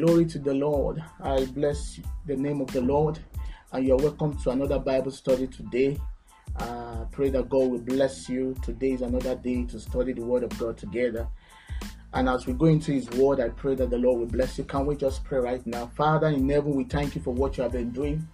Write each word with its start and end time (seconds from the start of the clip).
Glory 0.00 0.24
to 0.24 0.38
the 0.38 0.54
Lord. 0.54 1.04
I 1.22 1.44
bless 1.44 2.00
the 2.24 2.34
name 2.34 2.62
of 2.62 2.68
the 2.72 2.80
Lord. 2.80 3.18
And 3.70 3.86
you're 3.86 3.98
welcome 3.98 4.34
to 4.38 4.48
another 4.48 4.78
Bible 4.78 5.10
study 5.10 5.46
today. 5.46 5.98
Uh, 6.56 7.04
pray 7.12 7.28
that 7.28 7.50
God 7.50 7.70
will 7.70 7.80
bless 7.80 8.26
you. 8.26 8.56
Today 8.62 8.92
is 8.92 9.02
another 9.02 9.34
day 9.34 9.64
to 9.64 9.78
study 9.78 10.14
the 10.14 10.24
Word 10.24 10.42
of 10.42 10.58
God 10.58 10.78
together. 10.78 11.28
And 12.14 12.30
as 12.30 12.46
we 12.46 12.54
go 12.54 12.64
into 12.64 12.92
His 12.92 13.10
Word, 13.10 13.40
I 13.40 13.50
pray 13.50 13.74
that 13.74 13.90
the 13.90 13.98
Lord 13.98 14.20
will 14.20 14.26
bless 14.26 14.56
you. 14.56 14.64
Can 14.64 14.86
we 14.86 14.96
just 14.96 15.22
pray 15.22 15.38
right 15.38 15.66
now? 15.66 15.90
Father 15.94 16.28
in 16.28 16.48
heaven, 16.48 16.74
we 16.76 16.84
thank 16.84 17.14
you 17.14 17.20
for 17.20 17.34
what 17.34 17.58
you 17.58 17.64
have 17.64 17.72
been 17.72 17.90
doing. 17.90 18.26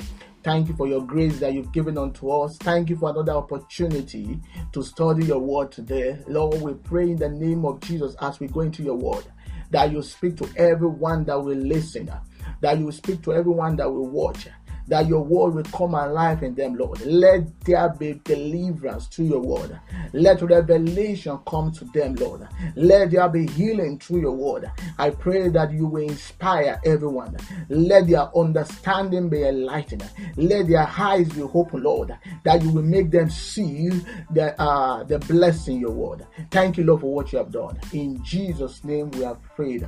Thank 0.44 0.68
you 0.68 0.76
for 0.76 0.86
your 0.86 1.04
grace 1.04 1.40
that 1.40 1.52
you've 1.52 1.72
given 1.72 1.98
unto 1.98 2.30
us. 2.30 2.58
Thank 2.58 2.90
you 2.90 2.96
for 2.96 3.10
another 3.10 3.32
opportunity 3.32 4.38
to 4.70 4.84
study 4.84 5.26
your 5.26 5.40
word 5.40 5.72
today. 5.72 6.20
Lord, 6.28 6.62
we 6.62 6.74
pray 6.74 7.10
in 7.10 7.16
the 7.16 7.28
name 7.28 7.64
of 7.64 7.80
Jesus 7.80 8.14
as 8.20 8.38
we 8.38 8.46
go 8.46 8.60
into 8.60 8.84
your 8.84 8.94
word 8.94 9.24
that 9.70 9.92
you 9.92 10.02
speak 10.02 10.36
to 10.38 10.48
everyone 10.56 11.24
that 11.24 11.42
will 11.42 11.56
listen, 11.56 12.10
that 12.60 12.78
you 12.78 12.90
speak 12.92 13.22
to 13.22 13.34
everyone 13.34 13.76
that 13.76 13.90
will 13.90 14.08
watch, 14.08 14.48
that 14.88 15.06
your 15.06 15.22
word 15.22 15.54
will 15.54 15.64
come 15.64 15.94
alive 15.94 16.42
in 16.42 16.54
them, 16.54 16.74
Lord. 16.76 17.04
Let 17.04 17.60
there 17.60 17.88
be 17.88 18.20
deliverance 18.24 19.06
through 19.06 19.26
your 19.26 19.40
word. 19.40 19.78
Let 20.12 20.42
revelation 20.42 21.38
come 21.46 21.72
to 21.72 21.84
them, 21.86 22.14
Lord. 22.14 22.46
Let 22.76 23.10
there 23.10 23.28
be 23.28 23.46
healing 23.46 23.98
through 23.98 24.20
your 24.20 24.32
word. 24.32 24.70
I 24.98 25.10
pray 25.10 25.48
that 25.48 25.72
you 25.72 25.86
will 25.86 26.08
inspire 26.08 26.80
everyone. 26.84 27.36
Let 27.68 28.06
their 28.06 28.36
understanding 28.36 29.28
be 29.28 29.42
enlightened. 29.42 30.08
Let 30.36 30.68
their 30.68 30.88
eyes 30.96 31.28
be 31.30 31.42
open, 31.42 31.82
Lord, 31.82 32.16
that 32.44 32.62
you 32.62 32.70
will 32.70 32.82
make 32.82 33.10
them 33.10 33.30
see 33.30 33.88
the, 34.30 34.60
uh, 34.60 35.04
the 35.04 35.18
blessing 35.20 35.80
your 35.80 35.90
word. 35.90 36.26
Thank 36.50 36.76
you, 36.76 36.84
Lord, 36.84 37.00
for 37.00 37.14
what 37.14 37.32
you 37.32 37.38
have 37.38 37.50
done. 37.50 37.78
In 37.92 38.22
Jesus' 38.22 38.84
name 38.84 39.10
we 39.12 39.22
have 39.22 39.42
prayed. 39.54 39.86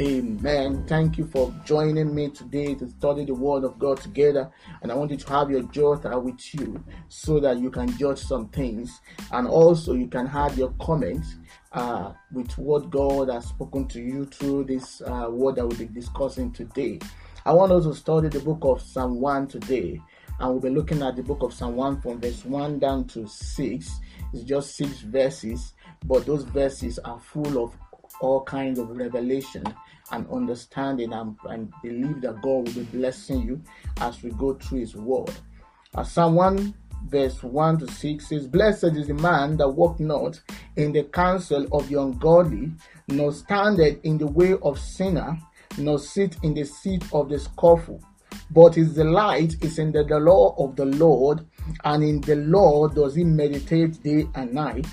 Amen. 0.00 0.84
Thank 0.86 1.18
you 1.18 1.26
for 1.26 1.52
joining 1.64 2.14
me 2.14 2.28
today 2.28 2.76
to 2.76 2.88
study 2.88 3.24
the 3.24 3.34
Word 3.34 3.64
of 3.64 3.80
God 3.80 4.00
together. 4.00 4.48
And 4.80 4.92
I 4.92 4.94
want 4.94 5.10
you 5.10 5.16
to 5.16 5.28
have 5.30 5.50
your 5.50 5.62
jotter 5.62 6.22
with 6.22 6.54
you 6.54 6.84
so 7.08 7.40
that 7.40 7.58
you 7.58 7.68
can 7.68 7.88
judge 7.98 8.20
some 8.20 8.48
things. 8.50 9.00
And 9.32 9.48
also, 9.48 9.94
you 9.94 10.06
can 10.06 10.24
have 10.26 10.56
your 10.56 10.72
comments 10.80 11.34
uh, 11.72 12.12
with 12.30 12.56
what 12.58 12.90
God 12.90 13.28
has 13.28 13.46
spoken 13.46 13.88
to 13.88 14.00
you 14.00 14.26
through 14.26 14.64
this 14.64 15.00
uh, 15.00 15.26
word 15.32 15.56
that 15.56 15.66
we'll 15.66 15.76
be 15.76 15.86
discussing 15.86 16.52
today. 16.52 17.00
I 17.44 17.52
want 17.52 17.72
us 17.72 17.82
to 17.82 17.94
study 17.94 18.28
the 18.28 18.38
book 18.38 18.60
of 18.62 18.80
Psalm 18.80 19.20
1 19.20 19.48
today. 19.48 20.00
And 20.38 20.50
we'll 20.50 20.60
be 20.60 20.70
looking 20.70 21.02
at 21.02 21.16
the 21.16 21.24
book 21.24 21.42
of 21.42 21.52
Psalm 21.52 21.74
1 21.74 22.02
from 22.02 22.20
verse 22.20 22.44
1 22.44 22.78
down 22.78 23.08
to 23.08 23.26
6. 23.26 24.00
It's 24.32 24.44
just 24.44 24.76
six 24.76 25.00
verses, 25.00 25.72
but 26.04 26.24
those 26.24 26.44
verses 26.44 27.00
are 27.00 27.18
full 27.18 27.64
of 27.64 27.76
all 28.20 28.42
kinds 28.44 28.78
of 28.78 28.90
revelation 28.90 29.64
and 30.10 30.28
understanding 30.30 31.12
and, 31.12 31.36
and 31.44 31.72
believe 31.82 32.20
that 32.22 32.40
God 32.42 32.66
will 32.66 32.72
be 32.72 32.82
blessing 32.84 33.42
you 33.42 33.62
as 34.00 34.22
we 34.22 34.30
go 34.30 34.54
through 34.54 34.80
His 34.80 34.96
Word. 34.96 35.30
As 35.96 36.12
Psalm 36.12 36.34
1 36.34 36.74
verse 37.06 37.42
1 37.42 37.78
to 37.78 37.90
6 37.90 38.28
says, 38.28 38.46
Blessed 38.46 38.96
is 38.96 39.08
the 39.08 39.14
man 39.14 39.56
that 39.58 39.68
walk 39.68 40.00
not 40.00 40.40
in 40.76 40.92
the 40.92 41.04
counsel 41.04 41.66
of 41.72 41.88
the 41.88 42.00
ungodly, 42.00 42.72
nor 43.08 43.32
standeth 43.32 43.98
in 44.04 44.18
the 44.18 44.26
way 44.26 44.54
of 44.62 44.78
sinner, 44.78 45.38
nor 45.76 45.98
sit 45.98 46.36
in 46.42 46.54
the 46.54 46.64
seat 46.64 47.04
of 47.12 47.28
the 47.28 47.38
scornful. 47.38 48.00
But 48.50 48.74
his 48.74 48.94
delight 48.94 49.56
is 49.62 49.78
in 49.78 49.92
the, 49.92 50.04
the 50.04 50.18
law 50.18 50.54
of 50.58 50.76
the 50.76 50.86
Lord, 50.86 51.46
and 51.84 52.02
in 52.02 52.20
the 52.20 52.36
law 52.36 52.88
does 52.88 53.14
he 53.14 53.24
meditate 53.24 54.02
day 54.02 54.26
and 54.34 54.52
night. 54.52 54.86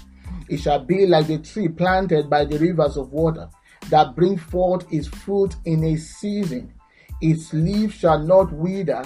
It 0.49 0.57
shall 0.57 0.83
be 0.83 1.05
like 1.05 1.27
the 1.27 1.39
tree 1.39 1.67
planted 1.67 2.29
by 2.29 2.45
the 2.45 2.57
rivers 2.59 2.97
of 2.97 3.11
water 3.11 3.49
that 3.89 4.15
bring 4.15 4.37
forth 4.37 4.85
its 4.91 5.07
fruit 5.07 5.55
in 5.65 5.83
a 5.83 5.97
season. 5.97 6.73
Its 7.21 7.53
leaf 7.53 7.93
shall 7.93 8.19
not 8.19 8.51
wither. 8.51 9.03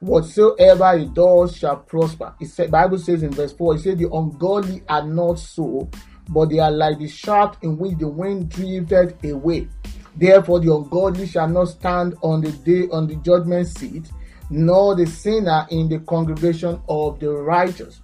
Whatsoever 0.00 0.98
it 0.98 1.14
does 1.14 1.56
shall 1.56 1.76
prosper. 1.76 2.34
It 2.40 2.48
said, 2.48 2.70
Bible 2.70 2.98
says 2.98 3.22
in 3.22 3.30
verse 3.30 3.52
4, 3.52 3.76
it 3.76 3.78
says, 3.80 3.98
The 3.98 4.10
ungodly 4.12 4.82
are 4.88 5.06
not 5.06 5.38
so, 5.38 5.88
but 6.28 6.50
they 6.50 6.58
are 6.58 6.72
like 6.72 6.98
the 6.98 7.08
shaft 7.08 7.62
in 7.62 7.78
which 7.78 7.98
the 7.98 8.08
wind 8.08 8.50
drifted 8.50 9.16
away. 9.24 9.68
Therefore, 10.16 10.60
the 10.60 10.74
ungodly 10.74 11.26
shall 11.26 11.48
not 11.48 11.68
stand 11.68 12.16
on 12.22 12.40
the 12.40 12.52
day 12.52 12.88
on 12.90 13.06
the 13.06 13.16
judgment 13.16 13.68
seat, 13.68 14.10
nor 14.50 14.94
the 14.94 15.06
sinner 15.06 15.66
in 15.70 15.88
the 15.88 16.00
congregation 16.00 16.80
of 16.88 17.18
the 17.20 17.30
righteous. 17.30 18.01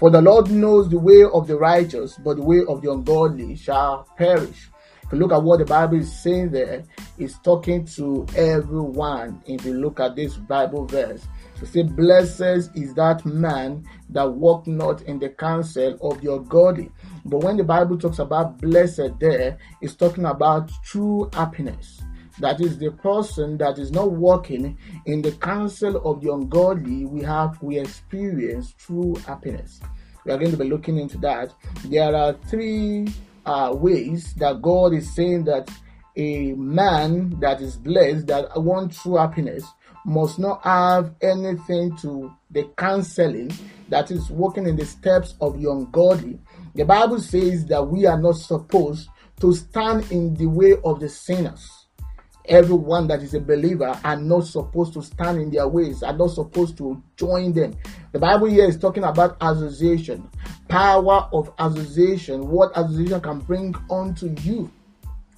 For 0.00 0.08
the 0.08 0.22
Lord 0.22 0.50
knows 0.50 0.88
the 0.88 0.98
way 0.98 1.24
of 1.24 1.46
the 1.46 1.58
righteous, 1.58 2.16
but 2.24 2.38
the 2.38 2.42
way 2.42 2.62
of 2.66 2.80
the 2.80 2.90
ungodly 2.90 3.54
shall 3.54 4.08
perish. 4.16 4.70
If 5.04 5.12
you 5.12 5.18
look 5.18 5.30
at 5.30 5.42
what 5.42 5.58
the 5.58 5.66
Bible 5.66 5.98
is 5.98 6.10
saying 6.22 6.52
there, 6.52 6.84
it's 7.18 7.38
talking 7.40 7.84
to 7.96 8.24
everyone. 8.34 9.42
If 9.44 9.66
you 9.66 9.74
look 9.74 10.00
at 10.00 10.16
this 10.16 10.38
Bible 10.38 10.86
verse, 10.86 11.28
to 11.56 11.66
say, 11.66 11.82
Blessed 11.82 12.74
is 12.74 12.94
that 12.94 13.26
man 13.26 13.84
that 14.08 14.24
walk 14.24 14.66
not 14.66 15.02
in 15.02 15.18
the 15.18 15.28
counsel 15.28 15.98
of 16.00 16.22
the 16.22 16.32
ungodly. 16.32 16.90
But 17.26 17.44
when 17.44 17.58
the 17.58 17.64
Bible 17.64 17.98
talks 17.98 18.20
about 18.20 18.56
blessed 18.56 19.18
there, 19.20 19.58
it's 19.82 19.96
talking 19.96 20.24
about 20.24 20.70
true 20.82 21.28
happiness. 21.34 22.00
That 22.40 22.60
is 22.60 22.78
the 22.78 22.90
person 22.90 23.58
that 23.58 23.78
is 23.78 23.92
not 23.92 24.12
walking 24.12 24.78
in 25.04 25.20
the 25.20 25.32
counsel 25.32 25.96
of 25.98 26.22
the 26.22 26.32
ungodly, 26.32 27.04
we 27.04 27.22
have 27.22 27.62
we 27.62 27.78
experience 27.78 28.74
true 28.78 29.14
happiness. 29.26 29.80
We 30.24 30.32
are 30.32 30.38
going 30.38 30.50
to 30.50 30.56
be 30.56 30.64
looking 30.64 30.98
into 30.98 31.18
that. 31.18 31.52
There 31.84 32.14
are 32.14 32.32
three 32.48 33.08
uh, 33.44 33.74
ways 33.76 34.32
that 34.34 34.62
God 34.62 34.94
is 34.94 35.14
saying 35.14 35.44
that 35.44 35.70
a 36.16 36.52
man 36.52 37.38
that 37.40 37.60
is 37.60 37.76
blessed, 37.76 38.26
that 38.28 38.48
wants 38.60 39.02
true 39.02 39.16
happiness, 39.16 39.64
must 40.06 40.38
not 40.38 40.62
have 40.64 41.14
anything 41.20 41.94
to 41.98 42.32
the 42.50 42.64
counseling 42.78 43.52
that 43.90 44.10
is 44.10 44.30
walking 44.30 44.66
in 44.66 44.76
the 44.76 44.86
steps 44.86 45.34
of 45.42 45.60
the 45.60 45.70
ungodly. 45.70 46.40
The 46.74 46.84
Bible 46.84 47.20
says 47.20 47.66
that 47.66 47.86
we 47.86 48.06
are 48.06 48.20
not 48.20 48.36
supposed 48.36 49.08
to 49.40 49.52
stand 49.52 50.10
in 50.10 50.34
the 50.34 50.46
way 50.46 50.76
of 50.84 51.00
the 51.00 51.08
sinners 51.08 51.79
everyone 52.46 53.06
that 53.08 53.22
is 53.22 53.34
a 53.34 53.40
believer 53.40 53.98
are 54.04 54.16
not 54.16 54.46
supposed 54.46 54.92
to 54.94 55.02
stand 55.02 55.40
in 55.40 55.50
their 55.50 55.68
ways, 55.68 56.02
are 56.02 56.16
not 56.16 56.30
supposed 56.30 56.76
to 56.78 57.02
join 57.16 57.52
them. 57.52 57.76
The 58.12 58.18
Bible 58.18 58.46
here 58.46 58.66
is 58.66 58.78
talking 58.78 59.04
about 59.04 59.36
association, 59.40 60.28
power 60.68 61.28
of 61.32 61.52
association, 61.58 62.48
what 62.48 62.72
association 62.74 63.20
can 63.20 63.38
bring 63.40 63.74
unto 63.90 64.34
you, 64.42 64.70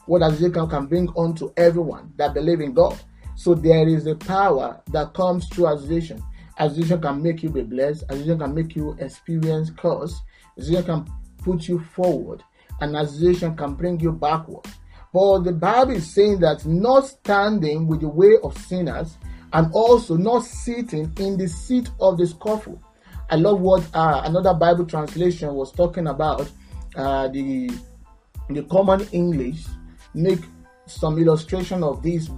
what 0.06 0.22
association 0.22 0.68
can 0.68 0.86
bring 0.86 1.08
unto 1.16 1.52
everyone 1.56 2.12
that 2.16 2.34
believe 2.34 2.60
in 2.60 2.72
God. 2.72 2.98
So 3.34 3.54
there 3.54 3.88
is 3.88 4.06
a 4.06 4.14
power 4.14 4.80
that 4.92 5.14
comes 5.14 5.48
through 5.48 5.68
association. 5.68 6.22
Association 6.58 7.00
can 7.00 7.22
make 7.22 7.42
you 7.42 7.48
be 7.48 7.62
blessed, 7.62 8.04
association 8.10 8.38
can 8.38 8.54
make 8.54 8.76
you 8.76 8.96
experience 8.98 9.70
curse, 9.70 10.20
association 10.58 10.84
can 10.84 11.12
put 11.38 11.66
you 11.66 11.80
forward, 11.80 12.42
and 12.80 12.96
association 12.96 13.56
can 13.56 13.74
bring 13.74 13.98
you 14.00 14.12
backward. 14.12 14.66
But 15.12 15.40
the 15.40 15.52
Bible 15.52 15.92
is 15.92 16.12
saying 16.12 16.40
that 16.40 16.64
not 16.64 17.06
standing 17.06 17.86
with 17.86 18.00
the 18.00 18.08
way 18.08 18.36
of 18.42 18.56
sinners 18.56 19.18
and 19.52 19.70
also 19.74 20.16
not 20.16 20.44
sitting 20.44 21.12
in 21.18 21.36
the 21.36 21.46
seat 21.46 21.90
of 22.00 22.16
the 22.16 22.26
scornful. 22.26 22.82
I 23.30 23.36
love 23.36 23.60
what 23.60 23.86
uh, 23.94 24.22
another 24.24 24.54
Bible 24.54 24.86
translation 24.86 25.54
was 25.54 25.72
talking 25.72 26.06
about. 26.06 26.50
Uh, 26.94 27.28
the 27.28 27.70
the 28.50 28.62
common 28.64 29.06
English 29.12 29.64
make 30.14 30.40
some 30.86 31.18
illustration 31.18 31.82
of 31.82 32.02
this 32.02 32.28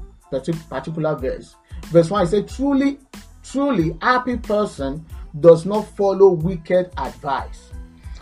particular 0.68 1.16
verse. 1.16 1.56
Verse 1.86 2.10
one, 2.10 2.22
I 2.22 2.24
say, 2.26 2.42
"Truly, 2.42 2.98
truly, 3.42 3.96
happy 4.00 4.36
person 4.36 5.04
does 5.40 5.66
not 5.66 5.82
follow 5.96 6.30
wicked 6.30 6.92
advice. 6.96 7.72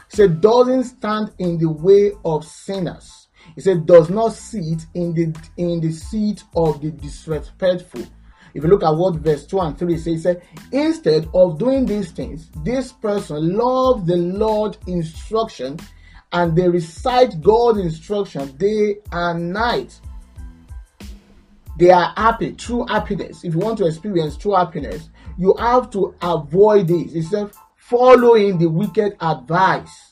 Say, 0.08 0.28
doesn't 0.28 0.84
stand 0.84 1.32
in 1.38 1.58
the 1.58 1.68
way 1.68 2.12
of 2.24 2.44
sinners." 2.44 3.21
He 3.54 3.60
said, 3.60 3.86
does 3.86 4.10
not 4.10 4.32
sit 4.32 4.86
in 4.94 5.14
the 5.14 5.34
in 5.56 5.80
the 5.80 5.92
seat 5.92 6.44
of 6.56 6.80
the 6.80 6.90
disrespectful. 6.90 8.06
If 8.54 8.62
you 8.62 8.68
look 8.68 8.82
at 8.82 8.94
what 8.94 9.16
verse 9.16 9.46
2 9.46 9.60
and 9.60 9.78
3 9.78 9.96
says, 9.96 10.22
said, 10.22 10.42
instead 10.72 11.28
of 11.32 11.58
doing 11.58 11.86
these 11.86 12.10
things, 12.10 12.50
this 12.62 12.92
person 12.92 13.56
loves 13.56 14.06
the 14.06 14.16
Lord's 14.16 14.78
instruction 14.86 15.78
and 16.32 16.56
they 16.56 16.68
recite 16.68 17.40
God's 17.40 17.78
instruction 17.78 18.54
day 18.56 18.96
and 19.10 19.52
night. 19.52 19.98
They 21.78 21.90
are 21.90 22.12
happy, 22.16 22.52
true 22.52 22.86
happiness. 22.86 23.44
If 23.44 23.54
you 23.54 23.60
want 23.60 23.78
to 23.78 23.86
experience 23.86 24.36
true 24.36 24.54
happiness, 24.54 25.08
you 25.38 25.54
have 25.58 25.90
to 25.90 26.14
avoid 26.20 26.88
this. 26.88 27.30
Said, 27.30 27.50
following 27.76 28.58
the 28.58 28.68
wicked 28.68 29.16
advice 29.20 30.11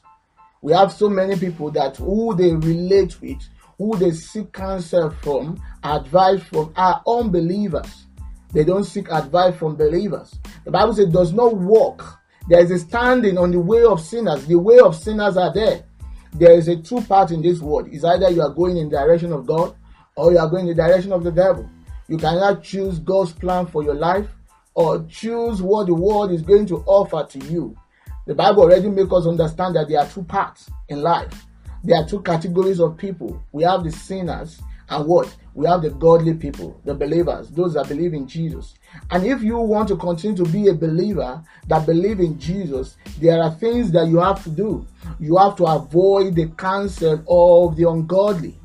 we 0.63 0.73
have 0.73 0.93
so 0.93 1.09
many 1.09 1.37
people 1.37 1.71
that 1.73 1.97
who 1.97 2.35
they 2.35 2.53
relate 2.53 3.21
with, 3.21 3.39
who 3.79 3.97
they 3.97 4.11
seek 4.11 4.53
counsel 4.53 5.11
from, 5.23 5.63
advice 5.83 6.43
from, 6.43 6.73
are 6.77 7.03
unbelievers. 7.07 8.07
They 8.53 8.65
don't 8.65 8.85
seek 8.85 9.11
advice 9.11 9.57
from 9.57 9.77
believers. 9.77 10.39
The 10.65 10.71
Bible 10.71 10.95
says, 10.95 11.09
does 11.09 11.33
not 11.33 11.57
walk. 11.57 12.19
There 12.49 12.61
is 12.61 12.71
a 12.71 12.79
standing 12.79 13.39
on 13.39 13.53
the 13.53 13.61
way 13.61 13.85
of 13.85 14.01
sinners. 14.01 14.47
The 14.47 14.59
way 14.59 14.79
of 14.81 14.97
sinners 14.97 15.37
are 15.37 15.53
there. 15.53 15.85
There 16.33 16.53
is 16.53 16.69
a 16.69 16.77
two 16.77 17.01
part 17.03 17.31
in 17.31 17.43
this 17.43 17.61
world. 17.61 17.89
Is 17.93 18.05
either 18.05 18.31
you 18.31 18.43
are 18.43 18.51
going 18.51 18.77
in 18.77 18.89
the 18.89 18.97
direction 18.97 19.33
of 19.33 19.47
God 19.47 19.75
or 20.17 20.33
you 20.33 20.39
are 20.39 20.49
going 20.49 20.69
in 20.69 20.77
the 20.77 20.83
direction 20.83 21.13
of 21.13 21.25
the 21.25 21.33
devil. 21.33 21.69
You 22.09 22.19
cannot 22.19 22.63
choose 22.63 22.99
God's 22.99 23.33
plan 23.33 23.67
for 23.67 23.83
your 23.83 23.95
life 23.95 24.29
or 24.75 25.05
choose 25.09 25.63
what 25.63 25.87
the 25.87 25.95
world 25.95 26.33
is 26.33 26.43
going 26.43 26.67
to 26.67 26.79
offer 26.87 27.27
to 27.31 27.47
you. 27.47 27.77
The 28.27 28.35
Bible 28.35 28.63
already 28.63 28.89
makes 28.89 29.13
us 29.13 29.27
understand 29.27 29.77
that 29.77 29.89
there 29.89 30.01
are 30.01 30.07
two 30.07 30.23
parts 30.23 30.71
in 30.89 31.03
life. 31.03 31.47
There 31.83 31.99
are 31.99 32.07
two 32.07 32.21
categories 32.23 32.81
of 32.81 32.97
people. 32.97 33.43
We 33.53 33.63
have 33.65 33.85
the 33.85 33.91
sinners 33.91 34.61
and 34.91 35.07
what? 35.07 35.35
We 35.55 35.67
have 35.67 35.83
the 35.83 35.91
godly 35.91 36.35
people, 36.35 36.81
the 36.85 36.95
believers, 36.95 37.49
those 37.51 37.75
that 37.75 37.89
believe 37.89 38.13
in 38.13 38.27
Jesus. 38.27 38.75
And 39.11 39.25
if 39.25 39.43
you 39.43 39.57
want 39.57 39.89
to 39.89 39.97
continue 39.97 40.37
to 40.45 40.51
be 40.51 40.69
a 40.69 40.75
believer 40.75 41.43
that 41.69 41.87
believe 41.87 42.21
in 42.21 42.39
Jesus, 42.39 42.97
there 43.21 43.41
are 43.41 43.53
things 43.53 43.93
that 43.93 44.09
you 44.09 44.19
have 44.19 44.43
to 44.45 44.51
do. 44.51 44.87
You 45.19 45.37
have 45.37 45.57
to 45.57 45.65
avoid 45.65 46.35
the 46.35 46.49
counsel 46.49 47.23
of 47.29 47.77
the 47.77 47.89
ungodly. 47.89 48.60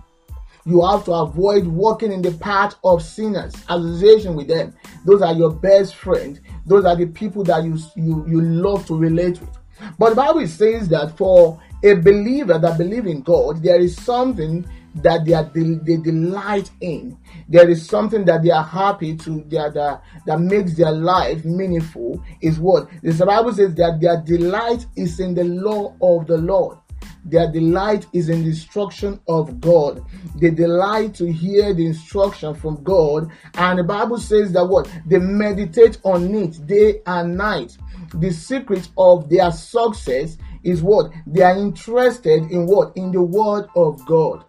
You 0.65 0.83
have 0.85 1.05
to 1.05 1.11
avoid 1.13 1.67
walking 1.67 2.11
in 2.11 2.23
the 2.23 2.31
path 2.31 2.75
of 2.83 3.03
sinners, 3.03 3.53
association 3.69 4.35
with 4.35 4.47
them. 4.47 4.75
Those 5.05 5.21
are 5.21 5.33
your 5.33 5.51
best 5.51 5.95
friends. 5.95 6.41
Those 6.65 6.85
are 6.85 6.95
the 6.95 7.05
people 7.05 7.43
that 7.43 7.63
you, 7.63 7.77
you, 7.95 8.25
you 8.27 8.41
love 8.41 8.87
to 8.87 8.97
relate 8.97 9.39
with. 9.39 9.55
But 9.99 10.11
the 10.11 10.15
Bible 10.15 10.47
says 10.47 10.87
that 10.89 11.17
for 11.17 11.61
a 11.83 11.93
believer 11.93 12.57
that 12.57 12.77
believe 12.77 13.05
in 13.05 13.21
God, 13.21 13.61
there 13.61 13.79
is 13.79 13.95
something 13.95 14.65
that 14.95 15.25
they 15.25 15.33
are 15.33 15.43
they 15.43 15.97
delight 15.97 16.71
in. 16.81 17.17
There 17.49 17.69
is 17.69 17.85
something 17.87 18.25
that 18.25 18.43
they 18.43 18.49
are 18.49 18.63
happy 18.63 19.15
to 19.17 19.43
that 19.49 19.73
that, 19.73 20.01
that 20.25 20.39
makes 20.39 20.75
their 20.75 20.91
life 20.91 21.43
meaningful. 21.43 22.23
Is 22.41 22.59
what 22.59 22.89
the 23.03 23.25
Bible 23.25 23.53
says 23.53 23.75
that 23.75 23.99
their 24.01 24.21
delight 24.21 24.85
is 24.95 25.19
in 25.19 25.35
the 25.35 25.43
law 25.43 25.93
of 26.01 26.27
the 26.27 26.37
Lord. 26.37 26.77
Their 27.23 27.51
delight 27.51 28.07
is 28.13 28.29
in 28.29 28.41
the 28.43 28.49
instruction 28.49 29.19
of 29.27 29.59
God. 29.59 30.05
They 30.35 30.51
delight 30.51 31.13
to 31.15 31.31
hear 31.31 31.73
the 31.73 31.85
instruction 31.87 32.53
from 32.53 32.83
God. 32.83 33.29
And 33.55 33.79
the 33.79 33.83
Bible 33.83 34.19
says 34.19 34.51
that 34.53 34.65
what? 34.65 34.91
They 35.05 35.19
meditate 35.19 35.99
on 36.03 36.33
it 36.35 36.65
day 36.67 37.01
and 37.05 37.37
night. 37.37 37.77
The 38.13 38.31
secret 38.31 38.89
of 38.97 39.29
their 39.29 39.51
success 39.51 40.37
is 40.63 40.81
what? 40.81 41.11
They 41.27 41.41
are 41.41 41.57
interested 41.57 42.51
in 42.51 42.65
what? 42.65 42.95
In 42.95 43.11
the 43.11 43.21
word 43.21 43.67
of 43.75 44.05
God 44.05 44.45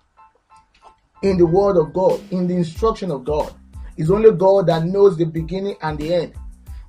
in 1.23 1.39
the 1.39 1.47
word 1.47 1.77
of 1.77 1.93
God, 1.93 2.21
in 2.31 2.47
the 2.47 2.55
instruction 2.55 3.11
of 3.11 3.25
God. 3.25 3.55
It's 3.97 4.11
only 4.11 4.31
God 4.33 4.67
that 4.67 4.85
knows 4.85 5.17
the 5.17 5.25
beginning 5.25 5.77
and 5.83 5.99
the 5.99 6.15
end. 6.15 6.35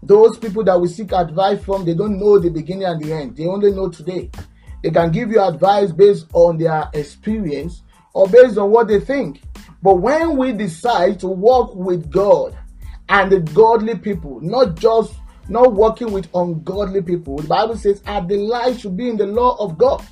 Those 0.03 0.37
people 0.37 0.63
that 0.65 0.79
we 0.79 0.87
seek 0.87 1.11
advice 1.11 1.63
from, 1.63 1.85
they 1.85 1.93
don't 1.93 2.19
know 2.19 2.37
the 2.37 2.49
beginning 2.49 2.85
and 2.85 3.01
the 3.01 3.13
end. 3.13 3.35
They 3.35 3.45
only 3.45 3.71
know 3.71 3.89
today. 3.89 4.29
They 4.87 4.93
can 4.93 5.11
give 5.11 5.31
you 5.31 5.43
advice 5.43 5.91
based 5.91 6.27
on 6.31 6.57
their 6.57 6.89
experience 6.93 7.83
or 8.13 8.25
based 8.25 8.57
on 8.57 8.71
what 8.71 8.87
they 8.87 9.01
think. 9.01 9.41
But 9.83 9.95
when 9.95 10.37
we 10.37 10.53
decide 10.53 11.19
to 11.19 11.27
walk 11.27 11.75
with 11.75 12.09
God 12.09 12.57
and 13.09 13.29
the 13.29 13.41
godly 13.41 13.97
people, 13.97 14.39
not 14.39 14.75
just 14.75 15.13
not 15.49 15.73
working 15.73 16.13
with 16.13 16.33
ungodly 16.33 17.01
people, 17.01 17.35
the 17.35 17.49
Bible 17.49 17.75
says 17.75 18.01
our 18.07 18.21
delight 18.21 18.79
should 18.79 18.95
be 18.95 19.09
in 19.09 19.17
the 19.17 19.25
law 19.25 19.57
of 19.59 19.77
God. 19.77 20.07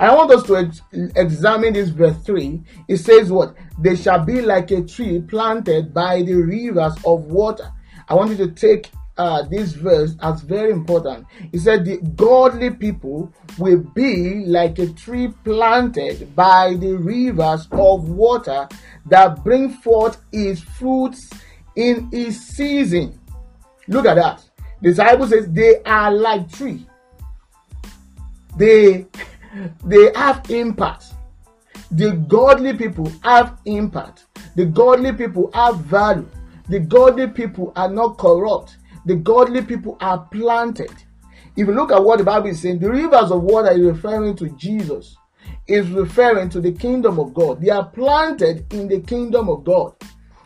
I 0.00 0.12
want 0.12 0.32
us 0.32 0.42
to 0.48 0.56
ex- 0.56 0.82
examine 1.14 1.74
this 1.74 1.90
verse 1.90 2.16
3. 2.24 2.60
It 2.88 2.96
says, 2.96 3.30
What? 3.30 3.54
They 3.78 3.94
shall 3.94 4.24
be 4.24 4.42
like 4.42 4.72
a 4.72 4.82
tree 4.82 5.20
planted 5.20 5.94
by 5.94 6.22
the 6.22 6.34
rivers 6.34 6.96
of 7.06 7.26
water. 7.26 7.70
I 8.08 8.14
want 8.14 8.30
you 8.30 8.36
to 8.38 8.50
take 8.50 8.90
uh, 9.16 9.42
this 9.42 9.72
verse 9.72 10.16
as 10.22 10.40
very 10.42 10.70
important. 10.70 11.26
He 11.50 11.58
said, 11.58 11.84
The 11.84 11.98
godly 12.16 12.70
people 12.70 13.32
will 13.58 13.78
be 13.78 14.44
like 14.46 14.78
a 14.78 14.88
tree 14.88 15.28
planted 15.44 16.34
by 16.34 16.74
the 16.74 16.94
rivers 16.94 17.68
of 17.72 18.08
water 18.08 18.68
that 19.06 19.42
bring 19.44 19.70
forth 19.70 20.22
its 20.32 20.60
fruits 20.62 21.30
in 21.76 22.08
its 22.12 22.38
season. 22.38 23.18
Look 23.88 24.06
at 24.06 24.14
that. 24.14 24.44
The 24.80 24.94
Bible 24.94 25.26
says 25.26 25.50
they 25.50 25.82
are 25.84 26.10
like 26.10 26.50
tree. 26.50 26.86
They 28.56 29.06
they 29.84 30.12
have 30.14 30.50
impact. 30.50 31.06
The 31.90 32.12
godly 32.26 32.74
people 32.74 33.12
have 33.22 33.58
impact. 33.66 34.24
The 34.56 34.64
godly 34.64 35.12
people 35.12 35.50
have 35.52 35.78
value. 35.80 36.28
The 36.68 36.80
godly 36.80 37.28
people 37.28 37.72
are 37.76 37.90
not 37.90 38.16
corrupt. 38.18 38.76
The 39.06 39.16
godly 39.16 39.62
people 39.62 39.96
are 40.00 40.18
planted. 40.30 40.92
If 41.56 41.66
you 41.66 41.74
look 41.74 41.92
at 41.92 42.02
what 42.02 42.18
the 42.18 42.24
Bible 42.24 42.48
is 42.48 42.60
saying, 42.60 42.78
the 42.78 42.90
rivers 42.90 43.30
of 43.30 43.42
water 43.42 43.70
is 43.70 43.80
referring 43.80 44.36
to 44.36 44.48
Jesus, 44.50 45.16
is 45.66 45.88
referring 45.90 46.48
to 46.50 46.60
the 46.60 46.72
kingdom 46.72 47.18
of 47.18 47.34
God. 47.34 47.60
They 47.60 47.70
are 47.70 47.84
planted 47.84 48.72
in 48.72 48.88
the 48.88 49.00
kingdom 49.00 49.48
of 49.48 49.64
God. 49.64 49.94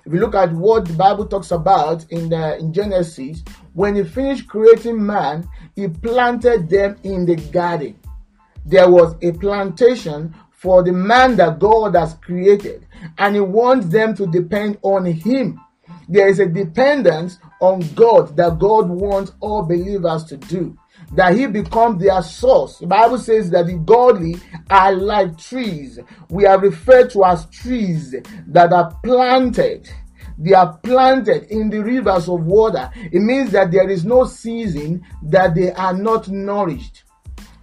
If 0.05 0.13
you 0.13 0.21
look 0.21 0.35
at 0.35 0.53
what 0.53 0.87
the 0.87 0.95
Bible 0.95 1.27
talks 1.27 1.51
about 1.51 2.11
in 2.11 2.29
the, 2.29 2.59
in 2.59 2.73
Genesis, 2.73 3.43
when 3.75 3.97
he 3.97 4.05
finished 4.05 4.49
creating 4.49 5.05
man, 5.05 5.49
he 5.75 5.89
planted 5.89 6.69
them 6.69 6.97
in 7.03 7.27
the 7.27 7.37
garden 7.37 7.99
there 8.67 8.91
was 8.91 9.15
a 9.23 9.33
plantation 9.33 10.35
for 10.51 10.83
the 10.83 10.93
man 10.93 11.37
that 11.37 11.61
God 11.61 11.95
has 11.95 12.15
created, 12.15 12.87
and 13.17 13.37
He 13.37 13.41
wants 13.41 13.87
them 13.87 14.15
to 14.17 14.27
depend 14.27 14.79
on 14.83 15.05
Him. 15.07 15.61
There 16.09 16.29
is 16.29 16.39
a 16.39 16.47
dependence 16.47 17.39
on 17.61 17.81
God 17.95 18.37
that 18.37 18.59
God 18.59 18.89
wants 18.89 19.33
all 19.41 19.63
believers 19.63 20.25
to 20.25 20.37
do. 20.37 20.79
That 21.13 21.35
He 21.35 21.47
becomes 21.47 22.03
their 22.03 22.23
source. 22.23 22.79
The 22.79 22.87
Bible 22.87 23.19
says 23.19 23.51
that 23.51 23.67
the 23.67 23.75
godly 23.75 24.37
are 24.71 24.93
like 24.93 25.39
trees. 25.39 25.99
We 26.31 26.47
are 26.47 26.59
referred 26.59 27.11
to 27.11 27.25
as 27.25 27.47
trees 27.47 28.15
that 28.47 28.73
are 28.73 28.99
planted 29.03 29.89
they 30.39 30.53
are 30.53 30.77
planted 30.79 31.45
in 31.45 31.71
the 31.71 31.83
rivers 31.83 32.29
of 32.29 32.45
water. 32.45 32.91
It 32.95 33.21
means 33.21 33.53
that 33.53 33.71
there 33.71 33.89
is 33.89 34.05
no 34.05 34.25
season 34.25 35.05
that 35.23 35.55
they 35.55 35.73
are 35.73 35.95
not 35.95 36.29
nourished. 36.29 37.05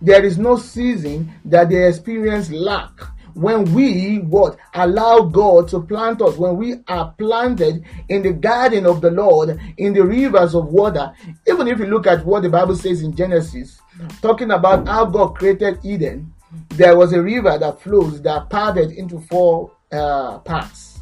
There 0.01 0.23
is 0.23 0.37
no 0.37 0.57
season 0.57 1.31
that 1.45 1.69
they 1.69 1.87
experience 1.87 2.49
lack. 2.49 2.91
When 3.33 3.73
we 3.73 4.17
what 4.19 4.57
allow 4.73 5.21
God 5.21 5.67
to 5.69 5.81
plant 5.81 6.21
us, 6.21 6.37
when 6.37 6.57
we 6.57 6.75
are 6.87 7.13
planted 7.17 7.83
in 8.09 8.21
the 8.21 8.33
garden 8.33 8.85
of 8.85 9.01
the 9.01 9.11
Lord, 9.11 9.59
in 9.77 9.93
the 9.93 10.03
rivers 10.03 10.53
of 10.55 10.67
water, 10.67 11.13
even 11.47 11.67
if 11.67 11.79
you 11.79 11.85
look 11.85 12.07
at 12.07 12.25
what 12.25 12.43
the 12.43 12.49
Bible 12.49 12.75
says 12.75 13.01
in 13.01 13.15
Genesis, 13.15 13.79
talking 14.21 14.51
about 14.51 14.87
how 14.87 15.05
God 15.05 15.35
created 15.35 15.79
Eden, 15.83 16.33
there 16.69 16.97
was 16.97 17.13
a 17.13 17.21
river 17.21 17.57
that 17.57 17.81
flows 17.81 18.21
that 18.21 18.49
parted 18.49 18.91
into 18.91 19.19
four 19.21 19.71
uh, 19.91 20.39
parts. 20.39 20.99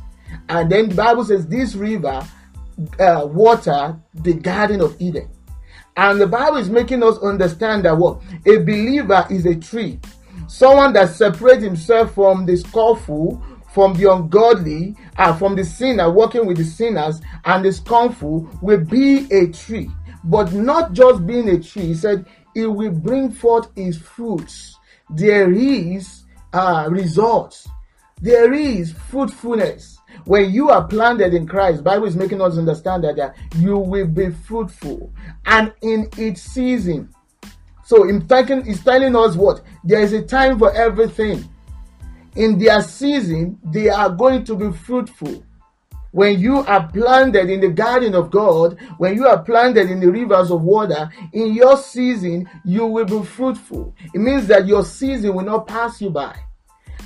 And 0.47 0.71
then 0.71 0.89
the 0.89 0.95
Bible 0.95 1.25
says 1.25 1.47
this 1.47 1.75
river 1.75 2.25
uh, 2.99 3.25
water 3.25 3.99
the 4.13 4.33
Garden 4.33 4.81
of 4.81 4.95
Eden. 4.99 5.29
And 5.97 6.21
the 6.21 6.27
Bible 6.27 6.57
is 6.57 6.69
making 6.69 7.03
us 7.03 7.17
understand 7.19 7.85
that 7.85 7.97
what 7.97 8.21
a 8.45 8.57
believer 8.57 9.25
is 9.29 9.45
a 9.45 9.55
tree, 9.55 9.99
someone 10.51 10.93
that 10.93 11.09
separates 11.09 11.63
himself 11.63 12.13
from 12.13 12.45
the 12.45 12.57
scornful, 12.57 13.41
from 13.73 13.93
the 13.93 14.11
ungodly, 14.11 14.95
and 15.17 15.39
from 15.39 15.55
the 15.55 15.63
sinner, 15.63 16.11
working 16.11 16.45
with 16.45 16.57
the 16.57 16.63
sinners 16.63 17.21
and 17.45 17.63
the 17.63 17.71
scornful, 17.71 18.49
will 18.61 18.83
be 18.83 19.31
a 19.31 19.47
tree. 19.47 19.89
But 20.23 20.53
not 20.53 20.93
just 20.93 21.25
being 21.25 21.49
a 21.49 21.59
tree, 21.59 21.87
he 21.87 21.95
said, 21.95 22.25
it 22.53 22.67
will 22.67 22.91
bring 22.91 23.31
forth 23.31 23.69
its 23.75 23.97
fruits. 23.97 24.77
There 25.09 25.51
is 25.51 26.23
uh, 26.53 26.87
results. 26.89 27.67
There 28.21 28.53
is 28.53 28.91
fruitfulness 28.91 30.01
when 30.25 30.51
you 30.51 30.69
are 30.69 30.87
planted 30.87 31.33
in 31.33 31.47
Christ, 31.47 31.83
Bible 31.83 32.05
is 32.05 32.15
making 32.15 32.41
us 32.41 32.57
understand 32.57 33.03
that, 33.03 33.15
that 33.15 33.35
you 33.55 33.77
will 33.77 34.07
be 34.07 34.29
fruitful 34.29 35.11
and 35.45 35.73
in 35.81 36.09
its 36.17 36.41
season. 36.41 37.09
So 37.91 38.07
in 38.07 38.25
it's 38.29 38.83
telling 38.85 39.17
us 39.17 39.35
what 39.35 39.59
there 39.83 39.99
is 39.99 40.13
a 40.13 40.21
time 40.21 40.57
for 40.57 40.71
everything. 40.71 41.43
In 42.37 42.57
their 42.57 42.81
season, 42.81 43.59
they 43.65 43.89
are 43.89 44.09
going 44.09 44.45
to 44.45 44.55
be 44.55 44.71
fruitful. 44.71 45.43
When 46.11 46.39
you 46.39 46.59
are 46.59 46.87
planted 46.87 47.49
in 47.49 47.59
the 47.59 47.67
garden 47.67 48.15
of 48.15 48.31
God, 48.31 48.79
when 48.97 49.15
you 49.15 49.27
are 49.27 49.43
planted 49.43 49.91
in 49.91 49.99
the 49.99 50.09
rivers 50.09 50.51
of 50.51 50.61
water, 50.61 51.11
in 51.33 51.53
your 51.53 51.75
season, 51.75 52.49
you 52.63 52.85
will 52.85 53.03
be 53.03 53.23
fruitful. 53.25 53.93
It 54.13 54.19
means 54.19 54.47
that 54.47 54.67
your 54.67 54.85
season 54.85 55.35
will 55.35 55.43
not 55.43 55.67
pass 55.67 56.01
you 56.01 56.11
by. 56.11 56.33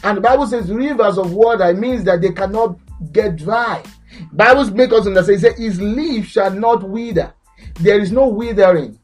And 0.03 0.17
the 0.17 0.21
Bible 0.21 0.45
says 0.45 0.71
rivers 0.71 1.17
of 1.17 1.33
water, 1.33 1.67
it 1.67 1.79
means 1.79 2.03
that 2.03 2.21
they 2.21 2.31
cannot 2.31 2.77
get 3.11 3.37
dry. 3.37 3.81
Bibles 4.31 4.69
make 4.69 4.93
us 4.93 5.07
understand. 5.07 5.39
He 5.39 5.41
said, 5.41 5.57
His 5.57 5.81
leaf 5.81 6.27
shall 6.27 6.51
not 6.51 6.87
wither. 6.87 7.33
There 7.79 7.99
is 7.99 8.11
no 8.11 8.27
withering. 8.27 8.99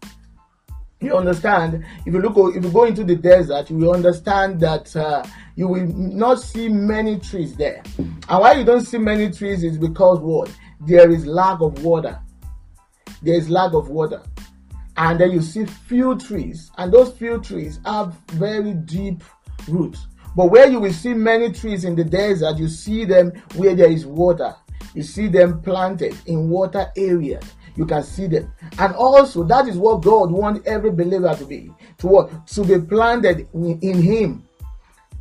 You 1.12 1.16
understand? 1.16 1.84
If 2.06 2.14
you 2.14 2.22
look, 2.22 2.56
if 2.56 2.64
you 2.64 2.70
go 2.70 2.84
into 2.84 3.04
the 3.04 3.16
desert, 3.16 3.72
you 3.72 3.92
understand 3.92 4.60
that 4.60 4.96
uh, 4.96 5.26
you 5.56 5.68
will 5.68 5.88
not 5.88 6.40
see 6.40 6.70
many 6.70 7.20
trees 7.20 7.56
there. 7.56 7.82
And 7.98 8.20
why 8.28 8.54
you 8.54 8.64
don't 8.64 8.86
see 8.86 9.00
many 9.00 9.32
trees 9.32 9.64
is 9.64 9.80
because 9.80 10.20
what? 10.20 10.56
There 10.82 11.10
is 11.10 11.26
lack 11.26 11.60
of 11.60 11.84
water. 11.84 12.20
There 13.24 13.34
is 13.34 13.50
lack 13.50 13.74
of 13.74 13.90
water. 13.90 14.22
And 14.96 15.20
then 15.20 15.32
you 15.32 15.42
see 15.42 15.66
few 15.66 16.20
trees, 16.20 16.70
and 16.78 16.94
those 16.94 17.18
few 17.18 17.42
trees 17.42 17.80
have 17.84 18.14
very 18.34 18.74
deep 18.74 19.24
roots. 19.68 20.06
But 20.36 20.52
where 20.52 20.70
you 20.70 20.80
will 20.80 20.94
see 20.94 21.16
many 21.16 21.52
trees 21.52 21.84
in 21.84 21.96
the 21.96 22.04
desert, 22.04 22.58
you 22.58 22.68
see 22.68 23.06
them 23.06 23.32
where 23.56 23.74
there 23.74 23.92
is 23.92 24.06
water. 24.06 24.56
You 24.94 25.02
see 25.02 25.28
them 25.28 25.62
planted 25.62 26.16
in 26.28 26.50
water 26.50 26.92
areas. 26.96 27.44
You 27.76 27.86
can 27.86 28.04
see 28.04 28.28
them. 28.28 28.54
And 28.78 28.94
also, 28.96 29.44
that 29.44 29.68
is 29.68 29.78
what 29.78 30.02
God 30.02 30.32
wants 30.32 30.68
every 30.68 30.92
believer 30.92 31.36
to 31.36 31.46
be. 31.46 31.72
To 32.00 32.08
what? 32.08 32.48
To 32.48 32.64
be 32.64 32.80
planted 32.86 33.48
in, 33.54 33.80
in 33.82 34.02
Him. 34.02 34.48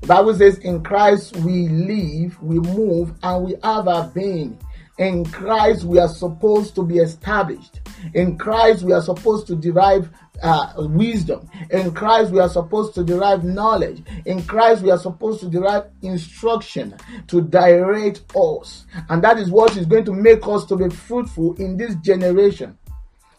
The 0.01 0.07
Bible 0.07 0.35
says, 0.35 0.59
In 0.59 0.83
Christ 0.83 1.37
we 1.37 1.69
live, 1.69 2.43
we 2.43 2.59
move, 2.59 3.13
and 3.23 3.45
we 3.45 3.57
have 3.63 3.87
our 3.87 4.09
being. 4.09 4.59
In 4.99 5.25
Christ 5.25 5.85
we 5.85 5.99
are 5.99 6.09
supposed 6.09 6.75
to 6.75 6.83
be 6.83 6.99
established. 6.99 7.81
In 8.15 8.37
Christ 8.37 8.83
we 8.83 8.93
are 8.93 9.01
supposed 9.01 9.47
to 9.47 9.57
derive 9.57 10.11
uh, 10.43 10.73
wisdom. 10.77 11.49
In 11.71 11.93
Christ, 11.93 12.33
we 12.33 12.41
are 12.41 12.49
supposed 12.49 12.95
to 12.95 13.05
derive 13.05 13.45
knowledge. 13.45 14.03
In 14.25 14.43
Christ, 14.43 14.83
we 14.83 14.91
are 14.91 14.99
supposed 14.99 15.41
to 15.41 15.49
derive 15.49 15.85
instruction 16.03 16.97
to 17.29 17.43
direct 17.43 18.23
us. 18.35 18.87
And 19.09 19.23
that 19.23 19.39
is 19.39 19.51
what 19.51 19.77
is 19.77 19.87
going 19.87 20.05
to 20.07 20.13
make 20.13 20.47
us 20.47 20.65
to 20.67 20.77
be 20.77 20.89
fruitful 20.89 21.55
in 21.57 21.77
this 21.77 21.95
generation. 21.97 22.79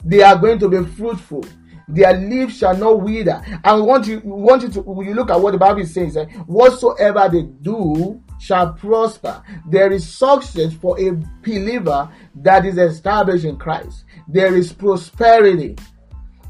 They 0.03 0.21
are 0.23 0.37
going 0.37 0.59
to 0.59 0.69
be 0.69 0.83
fruitful. 0.83 1.45
Their 1.87 2.13
leaves 2.13 2.57
shall 2.57 2.75
not 2.77 3.01
wither. 3.01 3.41
And 3.63 3.81
we 3.81 3.87
want 3.87 4.07
you, 4.07 4.21
we 4.23 4.31
want 4.31 4.63
you 4.63 4.69
to, 4.69 5.03
you 5.05 5.13
look 5.13 5.29
at 5.29 5.39
what 5.39 5.51
the 5.51 5.57
Bible 5.57 5.85
says, 5.85 6.15
eh, 6.15 6.25
whatsoever 6.45 7.27
they 7.29 7.43
do 7.43 8.21
shall 8.39 8.73
prosper. 8.73 9.43
There 9.67 9.91
is 9.91 10.07
success 10.07 10.73
for 10.73 10.99
a 10.99 11.11
believer 11.43 12.09
that 12.35 12.65
is 12.65 12.77
established 12.77 13.45
in 13.45 13.57
Christ. 13.57 14.05
There 14.27 14.55
is 14.55 14.71
prosperity 14.71 15.75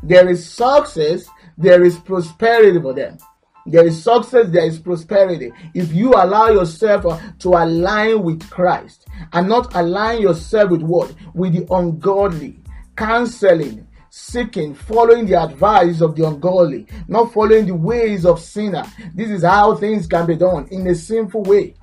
there 0.04 0.30
is 0.30 0.48
success, 0.48 1.28
there 1.58 1.84
is 1.84 1.98
prosperity 1.98 2.80
for 2.80 2.94
them. 2.94 3.18
There 3.66 3.86
is 3.86 4.04
success, 4.04 4.48
there 4.50 4.66
is 4.66 4.80
prosperity. 4.80 5.52
If 5.76 5.94
you 5.94 6.14
allow 6.14 6.50
yourself 6.50 7.06
uh, 7.06 7.20
to 7.40 7.50
align 7.50 8.24
with 8.24 8.50
Christ 8.50 9.08
and 9.34 9.48
not 9.48 9.76
align 9.76 10.22
yourself 10.22 10.72
with 10.72 10.82
what? 10.82 11.14
With 11.36 11.54
the 11.54 11.72
ungodly, 11.72 12.60
counseling, 12.96 13.88
seeking, 14.10 14.74
following 14.74 15.28
the 15.28 15.42
advice 15.42 16.02
of 16.02 16.16
the 16.16 16.26
ungodly, 16.28 16.88
not 17.08 17.34
following 17.34 17.68
the 17.68 17.76
ways 17.76 18.26
of 18.26 18.40
sinner. 18.40 18.84
This 19.14 19.30
is 19.30 19.44
how 19.44 19.76
things 19.76 20.08
can 20.08 20.26
be 20.26 20.36
done 20.36 20.68
in 20.72 20.88
a 20.88 20.96
sinful 20.96 21.44
way. 21.44 21.76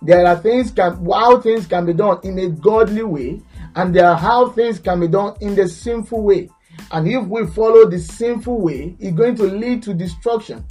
There 0.00 0.26
are 0.26 0.36
things 0.36 0.70
can 0.70 1.04
how 1.04 1.40
things 1.40 1.66
can 1.66 1.86
be 1.86 1.92
done 1.92 2.18
in 2.24 2.38
a 2.38 2.48
godly 2.48 3.04
way, 3.04 3.40
and 3.76 3.94
there 3.94 4.08
are 4.08 4.16
how 4.16 4.48
things 4.48 4.80
can 4.80 4.98
be 4.98 5.08
done 5.08 5.36
in 5.40 5.54
the 5.54 5.68
sinful 5.68 6.22
way. 6.22 6.48
And 6.90 7.08
if 7.08 7.24
we 7.26 7.46
follow 7.46 7.88
the 7.88 7.98
sinful 7.98 8.60
way, 8.60 8.96
it's 8.98 9.16
going 9.16 9.36
to 9.36 9.44
lead 9.44 9.82
to 9.84 9.94
destruction. 9.94 10.64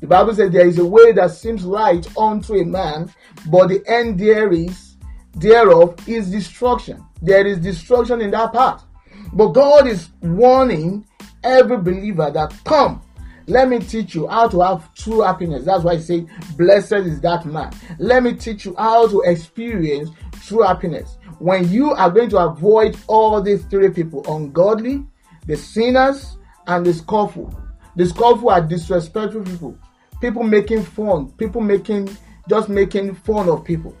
The 0.00 0.06
Bible 0.06 0.34
says 0.34 0.50
there 0.50 0.66
is 0.66 0.78
a 0.78 0.84
way 0.84 1.12
that 1.12 1.32
seems 1.32 1.64
right 1.64 2.06
unto 2.16 2.54
a 2.54 2.64
man, 2.64 3.12
but 3.50 3.68
the 3.68 3.82
end 3.86 4.18
there 4.18 4.52
is 4.52 4.96
thereof 5.34 5.96
is 6.08 6.30
destruction. 6.30 7.04
There 7.20 7.46
is 7.46 7.58
destruction 7.58 8.20
in 8.20 8.30
that 8.30 8.52
path. 8.52 8.84
But 9.32 9.48
God 9.48 9.86
is 9.86 10.08
warning 10.22 11.06
every 11.42 11.78
believer 11.78 12.30
that 12.30 12.54
come, 12.64 13.02
let 13.48 13.68
me 13.70 13.78
teach 13.78 14.14
you 14.14 14.28
how 14.28 14.46
to 14.48 14.60
have 14.60 14.94
true 14.94 15.22
happiness. 15.22 15.64
That's 15.64 15.82
why 15.82 15.92
I 15.92 15.98
say, 15.98 16.26
Blessed 16.56 16.92
is 16.92 17.20
that 17.22 17.46
man. 17.46 17.72
Let 17.98 18.22
me 18.22 18.34
teach 18.34 18.66
you 18.66 18.74
how 18.76 19.08
to 19.08 19.22
experience 19.22 20.10
true 20.44 20.62
happiness. 20.62 21.16
When 21.38 21.70
you 21.70 21.92
are 21.92 22.10
going 22.10 22.28
to 22.30 22.38
avoid 22.38 22.96
all 23.06 23.40
these 23.40 23.64
three 23.64 23.88
people 23.88 24.22
ungodly, 24.32 25.06
the 25.48 25.56
sinners 25.56 26.36
and 26.66 26.86
the 26.86 26.92
scornful. 26.92 27.52
The 27.96 28.06
scornful 28.06 28.50
are 28.50 28.60
disrespectful 28.60 29.42
people, 29.42 29.76
people 30.20 30.44
making 30.44 30.84
fun, 30.84 31.32
people 31.32 31.62
making 31.62 32.16
just 32.48 32.68
making 32.68 33.14
fun 33.16 33.48
of 33.48 33.64
people. 33.64 33.96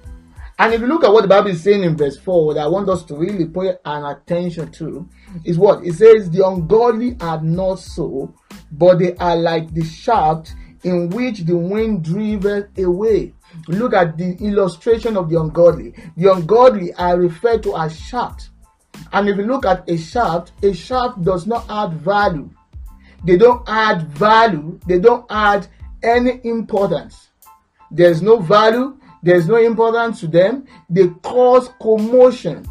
And 0.60 0.74
if 0.74 0.80
you 0.80 0.86
look 0.88 1.04
at 1.04 1.12
what 1.12 1.22
the 1.22 1.28
Bible 1.28 1.50
is 1.50 1.62
saying 1.62 1.84
in 1.84 1.96
verse 1.96 2.18
4, 2.18 2.46
what 2.46 2.58
I 2.58 2.66
want 2.66 2.88
us 2.88 3.02
to 3.04 3.16
really 3.16 3.46
pay 3.46 3.76
an 3.84 4.04
attention 4.04 4.70
to 4.72 5.08
is 5.44 5.58
what 5.58 5.84
it 5.84 5.94
says 5.94 6.30
the 6.30 6.46
ungodly 6.46 7.16
are 7.20 7.40
not 7.40 7.78
so, 7.78 8.34
but 8.72 8.98
they 8.98 9.14
are 9.16 9.36
like 9.36 9.72
the 9.72 9.84
shaft 9.84 10.54
in 10.82 11.08
which 11.10 11.40
the 11.40 11.56
wind 11.56 12.04
driveth 12.04 12.76
away. 12.78 13.32
Look 13.68 13.94
at 13.94 14.18
the 14.18 14.36
illustration 14.40 15.16
of 15.16 15.30
the 15.30 15.40
ungodly. 15.40 15.94
The 16.16 16.32
ungodly 16.32 16.92
are 16.94 17.18
referred 17.18 17.62
to 17.62 17.76
as 17.76 17.98
shaft. 17.98 18.50
And 19.12 19.28
if 19.28 19.36
you 19.36 19.44
look 19.44 19.64
at 19.64 19.88
a 19.88 19.96
shaft, 19.96 20.52
a 20.62 20.72
shaft 20.72 21.22
does 21.22 21.46
not 21.46 21.64
add 21.68 21.94
value. 21.94 22.50
They 23.24 23.36
don't 23.36 23.68
add 23.68 24.08
value, 24.08 24.78
they 24.86 24.98
don't 24.98 25.26
add 25.30 25.66
any 26.02 26.40
importance. 26.44 27.28
There's 27.90 28.22
no 28.22 28.38
value, 28.38 28.98
there's 29.22 29.46
no 29.46 29.56
importance 29.56 30.20
to 30.20 30.28
them. 30.28 30.66
They 30.88 31.08
cause 31.22 31.70
commotion. 31.80 32.66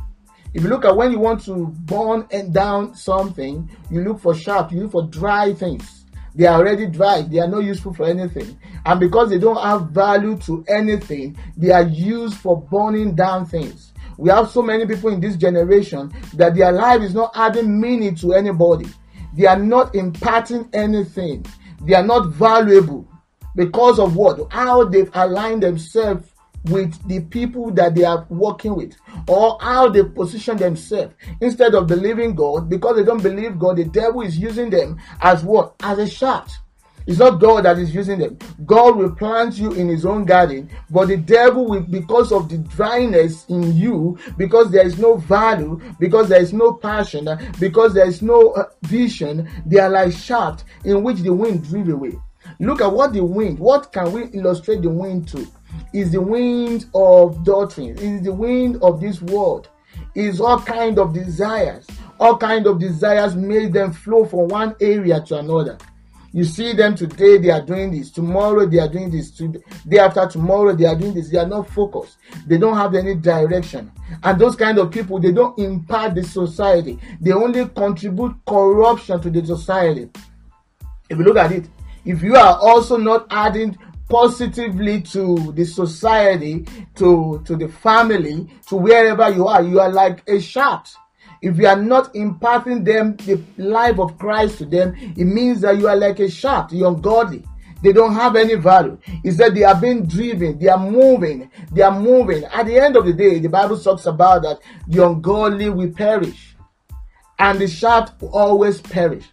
If 0.54 0.64
you 0.64 0.70
look 0.70 0.86
at 0.86 0.96
when 0.96 1.12
you 1.12 1.20
want 1.20 1.44
to 1.46 1.68
burn 1.68 2.28
and 2.32 2.54
down 2.54 2.96
something, 2.96 3.70
you 3.92 4.02
look 4.02 4.20
for 4.20 4.34
shaft, 4.34 4.72
you 4.72 4.82
look 4.82 4.92
for 4.92 5.04
dry 5.04 5.54
things. 5.54 6.06
They 6.34 6.46
are 6.46 6.60
already 6.60 6.86
dry, 6.86 7.24
they 7.24 7.40
are 7.40 7.48
not 7.48 7.64
useful 7.64 7.94
for 7.94 8.06
anything. 8.06 8.58
And 8.86 9.00
because 9.00 9.30
they 9.30 9.40
don't 9.40 9.62
have 9.62 9.90
value 9.90 10.38
to 10.46 10.64
anything, 10.68 11.36
they 11.58 11.72
are 11.72 11.84
used 11.84 12.36
for 12.36 12.62
burning 12.62 13.16
down 13.16 13.46
things. 13.48 13.92
We 14.18 14.30
have 14.30 14.50
so 14.50 14.62
many 14.62 14.86
people 14.86 15.10
in 15.10 15.20
this 15.20 15.36
generation 15.36 16.12
that 16.34 16.56
their 16.56 16.72
life 16.72 17.02
is 17.02 17.14
not 17.14 17.32
adding 17.36 17.80
meaning 17.80 18.16
to 18.16 18.34
anybody. 18.34 18.88
They 19.36 19.46
are 19.46 19.60
not 19.60 19.94
imparting 19.96 20.70
anything. 20.74 21.46
They 21.84 21.94
are 21.94 22.06
not 22.06 22.30
valuable 22.30 23.08
because 23.56 24.00
of 24.00 24.16
what? 24.16 24.52
How 24.52 24.84
they've 24.86 25.12
aligned 25.14 25.64
themselves 25.64 26.32
with 26.66 27.08
the 27.08 27.22
people 27.22 27.72
that 27.72 27.96
they 27.96 28.04
are 28.04 28.26
working 28.30 28.76
with 28.76 28.96
or 29.28 29.58
how 29.62 29.90
they 29.90 30.04
position 30.04 30.58
themselves 30.58 31.14
instead 31.40 31.76
of 31.76 31.88
believing 31.88 32.36
God 32.36 32.70
because 32.70 32.98
they 32.98 33.04
don't 33.04 33.24
believe 33.24 33.60
God 33.60 33.78
the 33.78 33.86
devil 33.86 34.22
is 34.22 34.38
using 34.38 34.70
them 34.70 35.00
as 35.22 35.44
what 35.44 35.76
as 35.82 35.98
a 36.00 36.08
shaft 36.08 36.60
it's 37.08 37.20
not 37.20 37.40
God 37.40 37.64
that 37.64 37.80
is 37.80 37.96
using 37.96 38.20
them. 38.20 38.38
God 38.66 38.98
will 38.98 39.16
plant 39.16 39.58
you 39.58 39.72
in 39.72 39.88
his 39.88 40.06
own 40.06 40.26
garden, 40.26 40.70
but 40.90 41.08
the 41.08 41.16
devil 41.16 41.66
will, 41.66 41.80
because 41.82 42.34
of 42.34 42.50
the 42.50 42.58
dryness 42.58 43.46
in 43.48 43.74
you, 43.76 44.20
because 44.38 44.70
there 44.72 44.86
is 44.86 45.00
no 45.00 45.16
value, 45.16 45.82
because 46.00 46.28
there 46.28 46.42
is 46.42 46.52
no 46.52 46.74
passion, 46.74 47.30
because 47.60 47.94
there 47.94 48.06
is 48.08 48.22
no 48.22 48.52
uh, 48.52 48.66
vision, 48.84 49.50
they 49.66 49.80
are 49.80 49.90
like 49.90 50.12
shaft 50.12 50.66
in 50.84 51.02
which 51.02 51.20
the 51.20 51.34
wind 51.34 51.64
drive 51.64 51.88
away. 51.88 52.12
Look 52.60 52.82
at 52.82 52.92
what 52.92 53.14
the 53.14 53.24
wind, 53.24 53.58
what 53.58 53.94
can 53.94 54.12
we 54.12 54.26
illustrate 54.34 54.82
the 54.82 54.90
wind 54.90 55.30
to? 55.30 55.48
Is 55.94 56.12
the 56.12 56.22
wind 56.22 56.88
of 56.94 57.44
doctrine, 57.46 57.98
is 57.98 58.24
the 58.24 58.34
wind 58.34 58.84
of 58.84 59.00
this 59.00 59.22
world, 59.22 59.70
is 60.14 60.42
all 60.42 60.60
kind 60.60 61.00
of 61.00 61.14
desires. 61.14 61.88
All 62.20 62.36
kind 62.36 62.66
of 62.68 62.80
desires 62.80 63.36
made 63.36 63.72
them 63.74 63.94
flow 63.94 64.26
from 64.26 64.48
one 64.48 64.76
area 64.82 65.22
to 65.22 65.38
another. 65.38 65.78
You 66.34 66.44
see 66.44 66.74
them 66.74 66.96
today, 66.96 67.38
they 67.38 67.50
are 67.50 67.62
doing 67.62 67.92
this. 67.92 68.12
Tomorrow, 68.12 68.66
they 68.66 68.80
are 68.80 68.90
doing 68.90 69.10
this. 69.10 69.32
Day 69.32 70.00
after 70.00 70.28
tomorrow, 70.28 70.76
they 70.76 70.86
are 70.86 70.96
doing 70.96 71.14
this. 71.14 71.30
They 71.30 71.38
are 71.38 71.48
not 71.48 71.70
focused. 71.70 72.18
They 72.46 72.58
don't 72.58 72.76
have 72.76 72.96
any 72.96 73.16
direction. 73.16 73.92
And 74.24 74.40
those 74.40 74.56
kind 74.56 74.78
of 74.78 74.92
people, 74.92 75.20
they 75.20 75.32
don't 75.32 75.58
impact 75.58 76.16
the 76.16 76.24
society. 76.24 77.00
They 77.22 77.32
only 77.32 77.68
contribute 77.70 78.36
corruption 78.46 79.22
to 79.22 79.30
the 79.30 79.46
society. 79.46 80.10
If 81.10 81.18
you 81.18 81.24
look 81.24 81.38
at 81.38 81.52
it, 81.52 81.70
if 82.06 82.22
you 82.22 82.36
are 82.36 82.58
also 82.60 82.98
not 82.98 83.28
adding 83.30 83.78
positively 84.10 85.02
to 85.02 85.52
the 85.54 85.66
society, 85.66 86.66
to, 86.96 87.42
to 87.46 87.56
the 87.56 87.68
family, 87.68 88.48
to 88.68 88.76
wherever 88.76 89.30
you 89.30 89.48
are, 89.48 89.62
you 89.64 89.80
are 89.80 89.92
like 89.92 90.28
a 90.30 90.40
shaft 90.40 90.98
if 91.42 91.58
you 91.58 91.68
are 91.68 91.82
not 91.82 92.16
imparting 92.16 92.84
them 92.84 93.16
the 93.18 93.42
life 93.58 94.00
of 94.00 94.18
Christ 94.18 94.60
to 94.60 94.66
them, 94.66 94.96
it 94.96 95.26
means 95.26 95.62
that 95.62 95.78
you 95.78 95.88
are 95.88 95.96
like 95.96 96.20
a 96.20 96.30
shaft, 96.30 96.74
you're 96.74 96.88
ungodly. 96.88 97.44
They 97.84 97.94
don't 97.94 98.14
have 98.14 98.36
any 98.36 98.56
value. 98.56 98.98
He 99.22 99.32
said 99.32 99.54
they 99.54 99.64
are 99.64 99.80
being 99.80 100.08
driven, 100.08 100.58
they 100.58 100.68
are 100.68 100.80
moving, 100.80 101.52
they 101.72 101.84
are 101.84 101.98
moving. 101.98 102.44
At 102.46 102.66
the 102.66 102.80
end 102.80 102.98
of 102.98 103.06
the 103.06 103.14
day, 103.14 103.40
the 103.40 103.50
Bible 103.50 103.78
talks 103.78 104.08
about 104.08 104.42
that 104.42 104.60
the 104.88 105.06
ungodly 105.06 105.70
will 105.70 105.92
perish, 105.92 106.56
and 107.38 107.60
the 107.60 107.68
shaft 107.68 108.20
will 108.20 108.36
always 108.36 108.82
perish. 108.82 109.26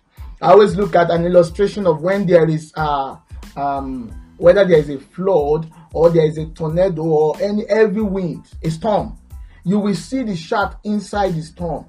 I 0.42 0.50
always 0.50 0.76
look 0.76 0.94
at 0.94 1.10
an 1.10 1.24
illustration 1.24 1.86
of 1.86 2.02
when 2.02 2.26
there 2.26 2.46
is 2.46 2.70
uh, 2.76 3.16
um, 3.56 4.10
whether 4.36 4.64
there 4.64 4.78
is 4.78 4.90
a 4.90 4.98
flood 4.98 5.70
or 5.94 6.10
there 6.10 6.26
is 6.26 6.36
a 6.36 6.46
tornado 6.46 7.02
or 7.02 7.40
any 7.40 7.66
heavy 7.66 8.02
wind, 8.02 8.44
a 8.62 8.70
storm 8.70 9.16
you 9.64 9.78
will 9.78 9.94
see 9.94 10.22
the 10.22 10.36
shaft 10.36 10.84
inside 10.84 11.34
the 11.34 11.42
storm. 11.42 11.86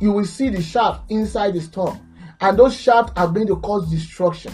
You 0.00 0.12
will 0.12 0.24
see 0.24 0.50
the 0.50 0.60
shaft 0.60 1.10
inside 1.10 1.54
the 1.54 1.60
storm. 1.60 2.00
And 2.40 2.58
those 2.58 2.78
shafts 2.78 3.12
are 3.16 3.28
going 3.28 3.46
to 3.46 3.56
cause 3.56 3.88
destruction. 3.88 4.52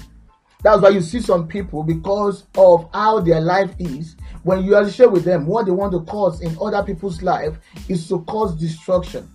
That's 0.62 0.82
why 0.82 0.90
you 0.90 1.00
see 1.00 1.20
some 1.20 1.48
people, 1.48 1.82
because 1.82 2.44
of 2.56 2.88
how 2.92 3.20
their 3.20 3.40
life 3.40 3.70
is, 3.78 4.16
when 4.42 4.62
you 4.62 4.76
are 4.76 4.88
share 4.90 5.08
with 5.08 5.24
them, 5.24 5.46
what 5.46 5.64
they 5.64 5.72
want 5.72 5.92
to 5.92 6.00
cause 6.00 6.42
in 6.42 6.56
other 6.60 6.82
people's 6.82 7.22
life 7.22 7.58
is 7.88 8.06
to 8.08 8.20
cause 8.24 8.54
destruction, 8.60 9.28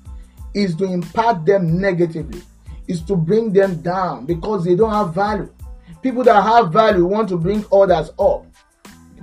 is 0.53 0.75
to 0.75 0.85
impact 0.85 1.47
them 1.47 1.79
negatively, 1.79 2.43
is 2.87 3.01
to 3.03 3.15
bring 3.15 3.51
them 3.51 3.81
down 3.81 4.27
because 4.27 4.63
they 4.63 4.75
don't 4.75 4.91
have 4.91 5.15
value. 5.15 5.51
People 6.03 6.23
that 6.23 6.43
have 6.43 6.71
value 6.71 7.05
want 7.05 7.27
to 7.29 7.37
bring 7.37 7.65
others 7.73 8.11
up. 8.19 8.45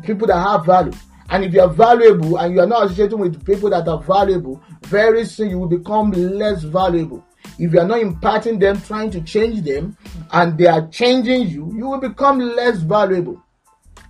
People 0.02 0.26
that 0.26 0.44
have 0.44 0.66
value 0.66 0.92
And 1.32 1.44
if 1.44 1.54
you 1.54 1.62
are 1.62 1.68
valuable 1.68 2.36
and 2.36 2.52
you 2.52 2.60
are 2.60 2.66
not 2.66 2.84
associating 2.84 3.18
with 3.18 3.44
people 3.46 3.70
that 3.70 3.88
are 3.88 4.02
valuable, 4.02 4.62
very 4.82 5.24
soon 5.24 5.48
you 5.48 5.58
will 5.58 5.66
become 5.66 6.10
less 6.10 6.62
valuable. 6.62 7.24
If 7.58 7.72
you 7.72 7.80
are 7.80 7.86
not 7.86 8.00
imparting 8.00 8.58
them, 8.58 8.82
trying 8.82 9.10
to 9.12 9.22
change 9.22 9.62
them, 9.62 9.96
and 10.30 10.58
they 10.58 10.66
are 10.66 10.86
changing 10.88 11.48
you, 11.48 11.72
you 11.74 11.88
will 11.88 12.00
become 12.00 12.38
less 12.38 12.80
valuable. 12.80 13.42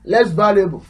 Less 0.05 0.31
valuable 0.31 0.85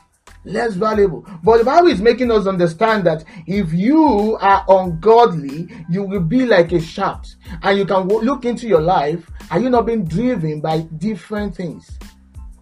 less 0.44 0.74
valuable. 0.74 1.24
But 1.44 1.58
the 1.58 1.64
Bible 1.64 1.86
is 1.86 2.00
making 2.00 2.32
us 2.32 2.48
understand 2.48 3.06
that 3.06 3.24
if 3.46 3.72
you 3.72 4.36
are 4.40 4.64
ungodly, 4.68 5.68
you 5.88 6.02
will 6.02 6.20
be 6.20 6.46
like 6.46 6.72
a 6.72 6.80
shaft. 6.80 7.36
And 7.62 7.78
you 7.78 7.86
can 7.86 8.08
look 8.08 8.44
into 8.44 8.66
your 8.66 8.80
life. 8.80 9.24
Are 9.52 9.60
you 9.60 9.70
not 9.70 9.86
being 9.86 10.04
driven 10.04 10.60
by 10.60 10.80
different 10.98 11.54
things? 11.54 11.96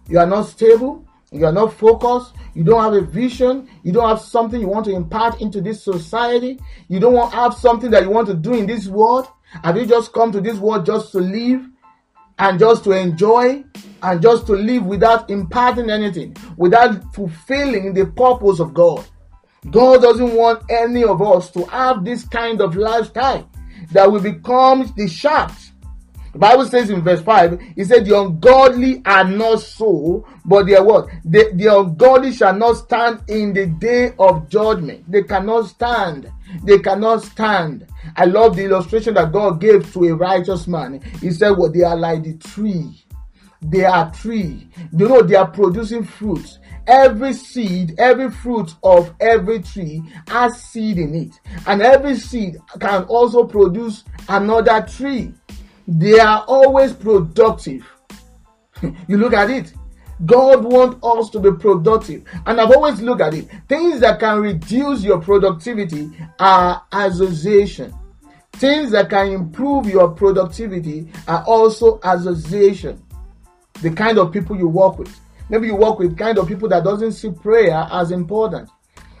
You 0.07 0.19
are 0.19 0.27
not 0.27 0.43
stable. 0.43 1.07
You 1.33 1.45
are 1.45 1.53
not 1.53 1.73
focused. 1.73 2.33
You 2.53 2.65
don't 2.65 2.83
have 2.83 2.93
a 2.93 3.05
vision. 3.05 3.69
You 3.83 3.93
don't 3.93 4.09
have 4.09 4.19
something 4.19 4.59
you 4.59 4.67
want 4.67 4.83
to 4.87 4.93
impart 4.93 5.39
into 5.39 5.61
this 5.61 5.81
society. 5.81 6.59
You 6.89 6.99
don't 6.99 7.13
want 7.13 7.33
have 7.33 7.53
something 7.53 7.89
that 7.91 8.03
you 8.03 8.09
want 8.09 8.27
to 8.27 8.33
do 8.33 8.53
in 8.53 8.67
this 8.67 8.87
world. 8.87 9.29
Have 9.63 9.77
you 9.77 9.85
just 9.85 10.11
come 10.11 10.33
to 10.33 10.41
this 10.41 10.57
world 10.57 10.85
just 10.85 11.13
to 11.13 11.19
live 11.19 11.65
and 12.37 12.59
just 12.59 12.83
to 12.83 12.91
enjoy 12.91 13.63
and 14.03 14.21
just 14.21 14.45
to 14.47 14.53
live 14.53 14.85
without 14.85 15.29
imparting 15.29 15.89
anything, 15.89 16.35
without 16.57 17.13
fulfilling 17.13 17.93
the 17.93 18.07
purpose 18.07 18.59
of 18.59 18.73
God. 18.73 19.05
God 19.69 20.01
doesn't 20.01 20.33
want 20.33 20.63
any 20.69 21.05
of 21.05 21.21
us 21.21 21.49
to 21.51 21.63
have 21.65 22.03
this 22.03 22.27
kind 22.27 22.59
of 22.59 22.75
lifestyle 22.75 23.49
that 23.93 24.11
will 24.11 24.21
become 24.21 24.91
the 24.97 25.07
shaft. 25.07 25.70
The 26.33 26.39
Bible 26.39 26.65
says 26.65 26.89
in 26.89 27.01
verse 27.01 27.21
5, 27.21 27.59
it 27.75 27.85
said, 27.85 28.05
The 28.05 28.19
ungodly 28.19 29.01
are 29.05 29.25
not 29.25 29.61
so, 29.61 30.25
but 30.45 30.65
they 30.65 30.75
are 30.75 30.83
what? 30.83 31.07
The, 31.25 31.51
the 31.53 31.77
ungodly 31.77 32.31
shall 32.33 32.55
not 32.55 32.73
stand 32.73 33.21
in 33.27 33.53
the 33.53 33.67
day 33.67 34.13
of 34.17 34.49
judgment. 34.49 35.11
They 35.11 35.23
cannot 35.23 35.67
stand. 35.67 36.31
They 36.63 36.79
cannot 36.79 37.23
stand. 37.23 37.87
I 38.15 38.25
love 38.25 38.55
the 38.55 38.65
illustration 38.65 39.13
that 39.15 39.31
God 39.31 39.59
gave 39.59 39.91
to 39.93 40.05
a 40.05 40.15
righteous 40.15 40.67
man. 40.67 41.01
He 41.19 41.31
said, 41.31 41.51
Well, 41.51 41.71
they 41.71 41.83
are 41.83 41.97
like 41.97 42.23
the 42.23 42.37
tree 42.37 43.03
they 43.61 43.85
are 43.85 44.11
tree. 44.11 44.67
You 44.91 45.07
know, 45.07 45.21
they 45.21 45.35
are 45.35 45.47
producing 45.47 46.03
fruit. 46.03 46.57
Every 46.87 47.33
seed, 47.33 47.93
every 47.99 48.31
fruit 48.31 48.73
of 48.81 49.13
every 49.19 49.61
tree 49.61 50.01
has 50.27 50.61
seed 50.63 50.97
in 50.97 51.13
it. 51.13 51.39
And 51.67 51.81
every 51.81 52.15
seed 52.15 52.57
can 52.79 53.03
also 53.03 53.45
produce 53.45 54.03
another 54.27 54.81
tree. 54.81 55.33
They 55.93 56.19
are 56.19 56.45
always 56.47 56.93
productive. 56.93 57.85
you 58.81 59.17
look 59.17 59.33
at 59.33 59.49
it. 59.49 59.73
God 60.25 60.63
wants 60.63 61.03
us 61.03 61.29
to 61.31 61.39
be 61.39 61.51
productive. 61.51 62.23
And 62.45 62.61
I've 62.61 62.71
always 62.71 63.01
looked 63.01 63.21
at 63.21 63.33
it. 63.33 63.49
Things 63.67 63.99
that 63.99 64.19
can 64.19 64.39
reduce 64.39 65.03
your 65.03 65.19
productivity 65.19 66.09
are 66.39 66.81
association. 66.91 67.93
Things 68.53 68.91
that 68.91 69.09
can 69.09 69.27
improve 69.33 69.87
your 69.87 70.09
productivity 70.09 71.11
are 71.27 71.43
also 71.45 71.99
association 72.03 73.03
the 73.81 73.91
kind 73.91 74.17
of 74.17 74.31
people 74.31 74.55
you 74.55 74.67
work 74.67 74.97
with. 74.97 75.19
Maybe 75.49 75.67
you 75.67 75.75
work 75.75 75.99
with 75.99 76.17
kind 76.17 76.37
of 76.37 76.47
people 76.47 76.69
that 76.69 76.83
doesn't 76.83 77.13
see 77.13 77.31
prayer 77.31 77.85
as 77.91 78.11
important. 78.11 78.69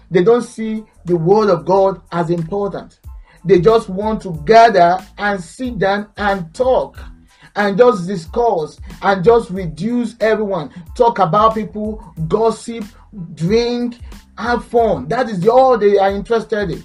They 0.09 0.23
don't 0.23 0.43
see 0.43 0.85
the 1.05 1.15
word 1.17 1.49
of 1.49 1.65
God 1.65 2.01
as 2.11 2.29
important. 2.29 2.99
They 3.43 3.59
just 3.59 3.89
want 3.89 4.21
to 4.23 4.41
gather 4.45 4.99
and 5.17 5.41
sit 5.41 5.79
down 5.79 6.09
and 6.17 6.53
talk 6.53 6.99
and 7.55 7.77
just 7.77 8.07
discuss 8.07 8.79
and 9.01 9.23
just 9.23 9.49
reduce 9.49 10.15
everyone. 10.19 10.71
Talk 10.95 11.19
about 11.19 11.55
people, 11.55 12.03
gossip, 12.27 12.85
drink, 13.33 13.95
have 14.37 14.65
fun. 14.65 15.07
That 15.07 15.29
is 15.29 15.47
all 15.47 15.77
they 15.77 15.97
are 15.97 16.11
interested 16.11 16.71
in. 16.71 16.83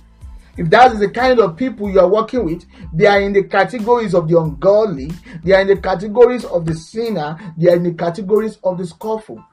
If 0.57 0.71
that 0.71 0.93
is 0.93 1.01
the 1.01 1.11
kind 1.11 1.39
of 1.39 1.57
people 1.57 1.91
you 1.91 2.01
are 2.01 2.09
working 2.09 2.45
with, 2.45 2.65
they 2.95 3.07
are 3.07 3.21
in 3.21 3.35
the 3.35 3.45
categories 3.45 4.15
of 4.15 4.27
the 4.27 4.41
ungodly, 4.41 5.13
they 5.45 5.53
are 5.53 5.61
in 5.61 5.67
the 5.67 5.77
categories 5.77 6.47
of 6.47 6.65
the 6.65 6.75
sinner, 6.75 7.39
they 7.59 7.71
are 7.71 7.77
in 7.77 7.83
the 7.83 7.93
categories 7.93 8.59
of 8.65 8.79
the 8.79 8.87
scornful. 8.87 9.45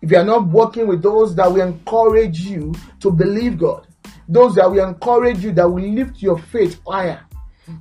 If 0.00 0.12
you 0.12 0.16
are 0.16 0.24
not 0.24 0.46
working 0.46 0.86
with 0.86 1.02
those 1.02 1.34
that 1.34 1.50
will 1.50 1.60
encourage 1.60 2.38
you 2.40 2.72
to 3.00 3.10
believe 3.10 3.58
God, 3.58 3.87
those 4.28 4.54
that 4.56 4.70
will 4.70 4.86
encourage 4.86 5.42
you, 5.42 5.52
that 5.52 5.68
will 5.68 5.82
lift 5.82 6.20
your 6.22 6.38
faith 6.38 6.80
higher, 6.86 7.20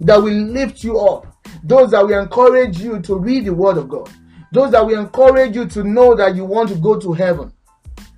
that 0.01 0.17
will 0.17 0.33
lift 0.33 0.83
you 0.83 0.99
up, 0.99 1.27
those 1.63 1.91
that 1.91 2.05
will 2.05 2.19
encourage 2.19 2.79
you 2.79 2.99
to 3.01 3.17
read 3.17 3.45
the 3.45 3.53
Word 3.53 3.77
of 3.77 3.89
God, 3.89 4.09
those 4.51 4.71
that 4.71 4.85
will 4.85 4.99
encourage 4.99 5.55
you 5.55 5.67
to 5.67 5.83
know 5.83 6.15
that 6.15 6.35
you 6.35 6.45
want 6.45 6.69
to 6.69 6.75
go 6.75 6.99
to 6.99 7.13
heaven. 7.13 7.51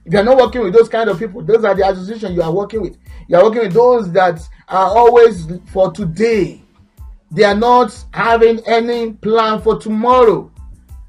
If 0.05 0.13
you 0.13 0.19
are 0.19 0.23
not 0.23 0.37
working 0.37 0.61
with 0.61 0.73
those 0.73 0.89
kind 0.89 1.09
of 1.09 1.19
people, 1.19 1.43
those 1.43 1.63
are 1.63 1.75
the 1.75 1.87
association 1.87 2.33
you 2.33 2.41
are 2.41 2.51
working 2.51 2.81
with. 2.81 2.97
You 3.27 3.37
are 3.37 3.43
working 3.43 3.61
with 3.63 3.73
those 3.73 4.11
that 4.13 4.39
are 4.67 4.87
always 4.97 5.47
for 5.71 5.91
today. 5.91 6.61
They 7.31 7.43
are 7.43 7.55
not 7.55 7.95
having 8.11 8.59
any 8.65 9.13
plan 9.13 9.61
for 9.61 9.79
tomorrow. 9.79 10.51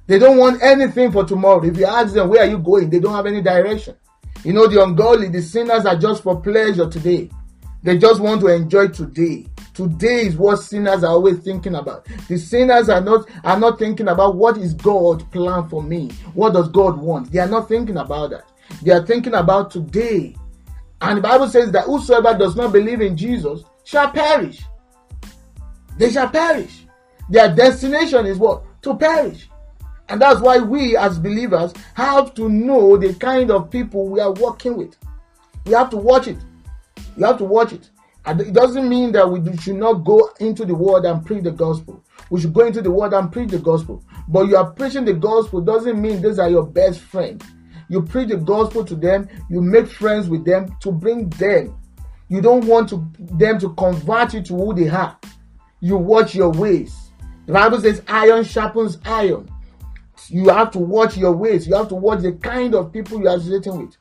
They 0.06 0.18
don't 0.18 0.36
want 0.36 0.62
anything 0.62 1.12
for 1.12 1.24
tomorrow. 1.24 1.64
If 1.64 1.78
you 1.78 1.86
ask 1.86 2.12
them, 2.12 2.28
where 2.28 2.42
are 2.42 2.50
you 2.50 2.58
going? 2.58 2.90
They 2.90 2.98
don't 2.98 3.14
have 3.14 3.26
any 3.26 3.40
direction. 3.40 3.94
You 4.44 4.52
know, 4.52 4.66
the 4.66 4.82
ungodly, 4.82 5.28
the 5.28 5.42
sinners 5.42 5.84
are 5.84 5.96
just 5.96 6.22
for 6.22 6.40
pleasure 6.40 6.88
today. 6.88 7.30
They 7.82 7.98
just 7.98 8.20
want 8.20 8.40
to 8.42 8.48
enjoy 8.48 8.88
today. 8.88 9.46
Today 9.74 10.26
is 10.26 10.36
what 10.36 10.56
sinners 10.56 11.04
are 11.04 11.10
always 11.10 11.38
thinking 11.38 11.74
about. 11.74 12.06
The 12.28 12.36
sinners 12.36 12.88
are 12.88 13.00
not 13.00 13.28
are 13.44 13.58
not 13.58 13.78
thinking 13.78 14.08
about 14.08 14.36
what 14.36 14.56
is 14.58 14.74
God 14.74 15.30
plan 15.30 15.68
for 15.68 15.82
me. 15.82 16.10
What 16.34 16.52
does 16.54 16.68
God 16.68 16.98
want? 16.98 17.32
They 17.32 17.38
are 17.38 17.48
not 17.48 17.68
thinking 17.68 17.96
about 17.96 18.30
that. 18.30 18.44
They 18.82 18.92
are 18.92 19.04
thinking 19.04 19.34
about 19.34 19.70
today. 19.70 20.36
And 21.00 21.18
the 21.18 21.22
Bible 21.22 21.48
says 21.48 21.70
that 21.72 21.84
whosoever 21.84 22.36
does 22.36 22.56
not 22.56 22.72
believe 22.72 23.00
in 23.00 23.16
Jesus 23.16 23.62
shall 23.84 24.10
perish. 24.10 24.62
They 25.96 26.10
shall 26.10 26.28
perish. 26.28 26.84
Their 27.28 27.54
destination 27.54 28.26
is 28.26 28.38
what? 28.38 28.64
To 28.82 28.96
perish. 28.96 29.48
And 30.10 30.20
that's 30.20 30.40
why 30.40 30.58
we 30.58 30.96
as 30.96 31.20
believers 31.20 31.72
have 31.94 32.34
to 32.34 32.48
know 32.48 32.96
the 32.96 33.14
kind 33.14 33.50
of 33.50 33.70
people 33.70 34.08
we 34.08 34.18
are 34.18 34.32
working 34.32 34.76
with. 34.76 34.96
We 35.64 35.72
have 35.72 35.88
to 35.90 35.96
watch 35.96 36.26
it. 36.26 36.38
You 37.16 37.26
have 37.26 37.38
to 37.38 37.44
watch 37.44 37.72
it. 37.72 37.90
And 38.26 38.40
it 38.40 38.52
doesn't 38.52 38.88
mean 38.88 39.12
that 39.12 39.30
we 39.30 39.56
should 39.58 39.76
not 39.76 40.04
go 40.04 40.30
into 40.40 40.64
the 40.64 40.74
world 40.74 41.06
and 41.06 41.24
preach 41.24 41.44
the 41.44 41.52
gospel. 41.52 42.02
We 42.28 42.40
should 42.40 42.52
go 42.52 42.66
into 42.66 42.82
the 42.82 42.90
world 42.90 43.14
and 43.14 43.30
preach 43.30 43.50
the 43.50 43.60
gospel. 43.60 44.02
But 44.26 44.48
you 44.48 44.56
are 44.56 44.70
preaching 44.72 45.04
the 45.04 45.14
gospel 45.14 45.60
doesn't 45.60 46.00
mean 46.00 46.20
these 46.20 46.40
are 46.40 46.50
your 46.50 46.66
best 46.66 47.00
friends. 47.00 47.44
You 47.88 48.02
preach 48.02 48.28
the 48.28 48.36
gospel 48.36 48.84
to 48.84 48.96
them, 48.96 49.28
you 49.48 49.60
make 49.60 49.88
friends 49.88 50.28
with 50.28 50.44
them 50.44 50.76
to 50.80 50.90
bring 50.90 51.28
them. 51.30 51.76
You 52.28 52.40
don't 52.40 52.64
want 52.66 52.88
to, 52.90 53.08
them 53.18 53.60
to 53.60 53.74
convert 53.74 54.34
you 54.34 54.42
to 54.42 54.56
who 54.56 54.74
they 54.74 54.88
are. 54.88 55.16
You 55.80 55.96
watch 55.96 56.34
your 56.34 56.50
ways. 56.50 56.96
The 57.46 57.52
Bible 57.52 57.80
says 57.80 58.02
iron 58.08 58.44
sharpens 58.44 58.98
iron. 59.04 59.48
You 60.28 60.48
have 60.48 60.70
to 60.72 60.78
watch 60.78 61.16
your 61.16 61.32
ways. 61.32 61.66
You 61.66 61.74
have 61.76 61.88
to 61.88 61.94
watch 61.94 62.20
the 62.20 62.32
kind 62.32 62.74
of 62.74 62.92
people 62.92 63.20
you 63.20 63.28
are 63.28 63.36
associating 63.36 63.78
with. 63.78 63.96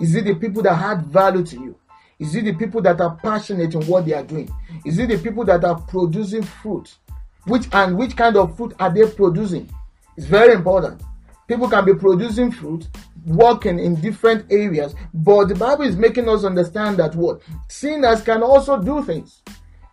Is 0.00 0.14
it 0.14 0.24
the 0.24 0.34
people 0.34 0.62
that 0.62 0.80
add 0.80 1.06
value 1.06 1.44
to 1.44 1.56
you? 1.56 1.76
Is 2.18 2.34
it 2.34 2.44
the 2.44 2.54
people 2.54 2.80
that 2.82 3.00
are 3.00 3.16
passionate 3.16 3.74
in 3.74 3.82
what 3.86 4.06
they 4.06 4.12
are 4.12 4.22
doing? 4.22 4.48
Is 4.84 4.98
it 4.98 5.08
the 5.08 5.18
people 5.18 5.44
that 5.44 5.64
are 5.64 5.80
producing 5.80 6.42
fruit? 6.42 6.94
Which 7.46 7.66
and 7.72 7.96
which 7.98 8.16
kind 8.16 8.36
of 8.36 8.56
fruit 8.56 8.74
are 8.78 8.92
they 8.92 9.06
producing? 9.06 9.68
It's 10.16 10.26
very 10.26 10.54
important. 10.54 11.02
People 11.46 11.68
can 11.68 11.84
be 11.84 11.94
producing 11.94 12.50
fruit, 12.50 12.88
working 13.26 13.78
in 13.78 14.00
different 14.00 14.50
areas, 14.50 14.94
but 15.12 15.46
the 15.46 15.54
Bible 15.54 15.84
is 15.84 15.96
making 15.96 16.28
us 16.28 16.44
understand 16.44 16.96
that 16.96 17.14
what 17.14 17.42
sinners 17.68 18.22
can 18.22 18.42
also 18.42 18.80
do 18.80 19.02
things. 19.02 19.42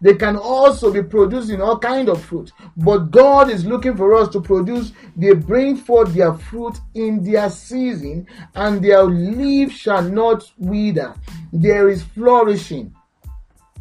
They 0.01 0.15
can 0.15 0.35
also 0.35 0.91
be 0.91 1.03
producing 1.03 1.61
all 1.61 1.77
kind 1.77 2.09
of 2.09 2.23
fruit, 2.23 2.51
but 2.75 3.11
God 3.11 3.51
is 3.51 3.65
looking 3.65 3.95
for 3.95 4.15
us 4.15 4.29
to 4.29 4.41
produce. 4.41 4.93
They 5.15 5.33
bring 5.33 5.77
forth 5.77 6.13
their 6.13 6.33
fruit 6.33 6.77
in 6.95 7.23
their 7.23 7.49
season, 7.51 8.27
and 8.55 8.83
their 8.83 9.03
leaf 9.03 9.71
shall 9.71 10.01
not 10.01 10.51
wither. 10.57 11.13
There 11.53 11.87
is 11.87 12.01
flourishing. 12.01 12.95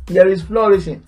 There 0.06 0.28
is 0.28 0.42
flourishing. 0.42 1.02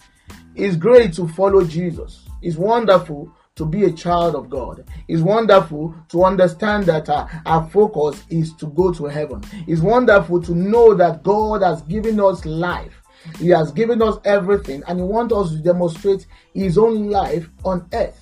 It's 0.55 0.77
great 0.77 1.13
to 1.15 1.29
follow 1.29 1.65
Jesus. 1.65 2.25
It's 2.41 2.57
wonderful 2.57 3.33
to 3.55 3.67
be 3.67 3.85
a 3.85 3.93
child 3.93 4.35
of 4.35 4.49
God. 4.49 4.85
It's 5.09 5.23
wonderful 5.23 5.95
to 6.09 6.25
understand 6.25 6.85
that 6.85 7.09
our, 7.11 7.29
our 7.45 7.69
focus 7.69 8.23
is 8.31 8.55
to 8.55 8.67
go 8.67 8.93
to 8.93 9.05
heaven. 9.05 9.43
It's 9.67 9.83
wonderful 9.83 10.41
to 10.43 10.55
know 10.55 10.95
that 10.95 11.23
God 11.23 11.63
has 11.63 11.83
given 11.83 12.19
us 12.19 12.45
life. 12.47 13.02
He 13.39 13.49
has 13.49 13.73
given 13.73 14.03
us 14.03 14.19
everything 14.25 14.83
and 14.87 14.99
He 14.99 15.05
wants 15.05 15.35
us 15.35 15.51
to 15.51 15.59
demonstrate 15.59 16.27
His 16.55 16.79
own 16.79 17.11
life 17.11 17.49
on 17.65 17.89
earth. 17.93 18.19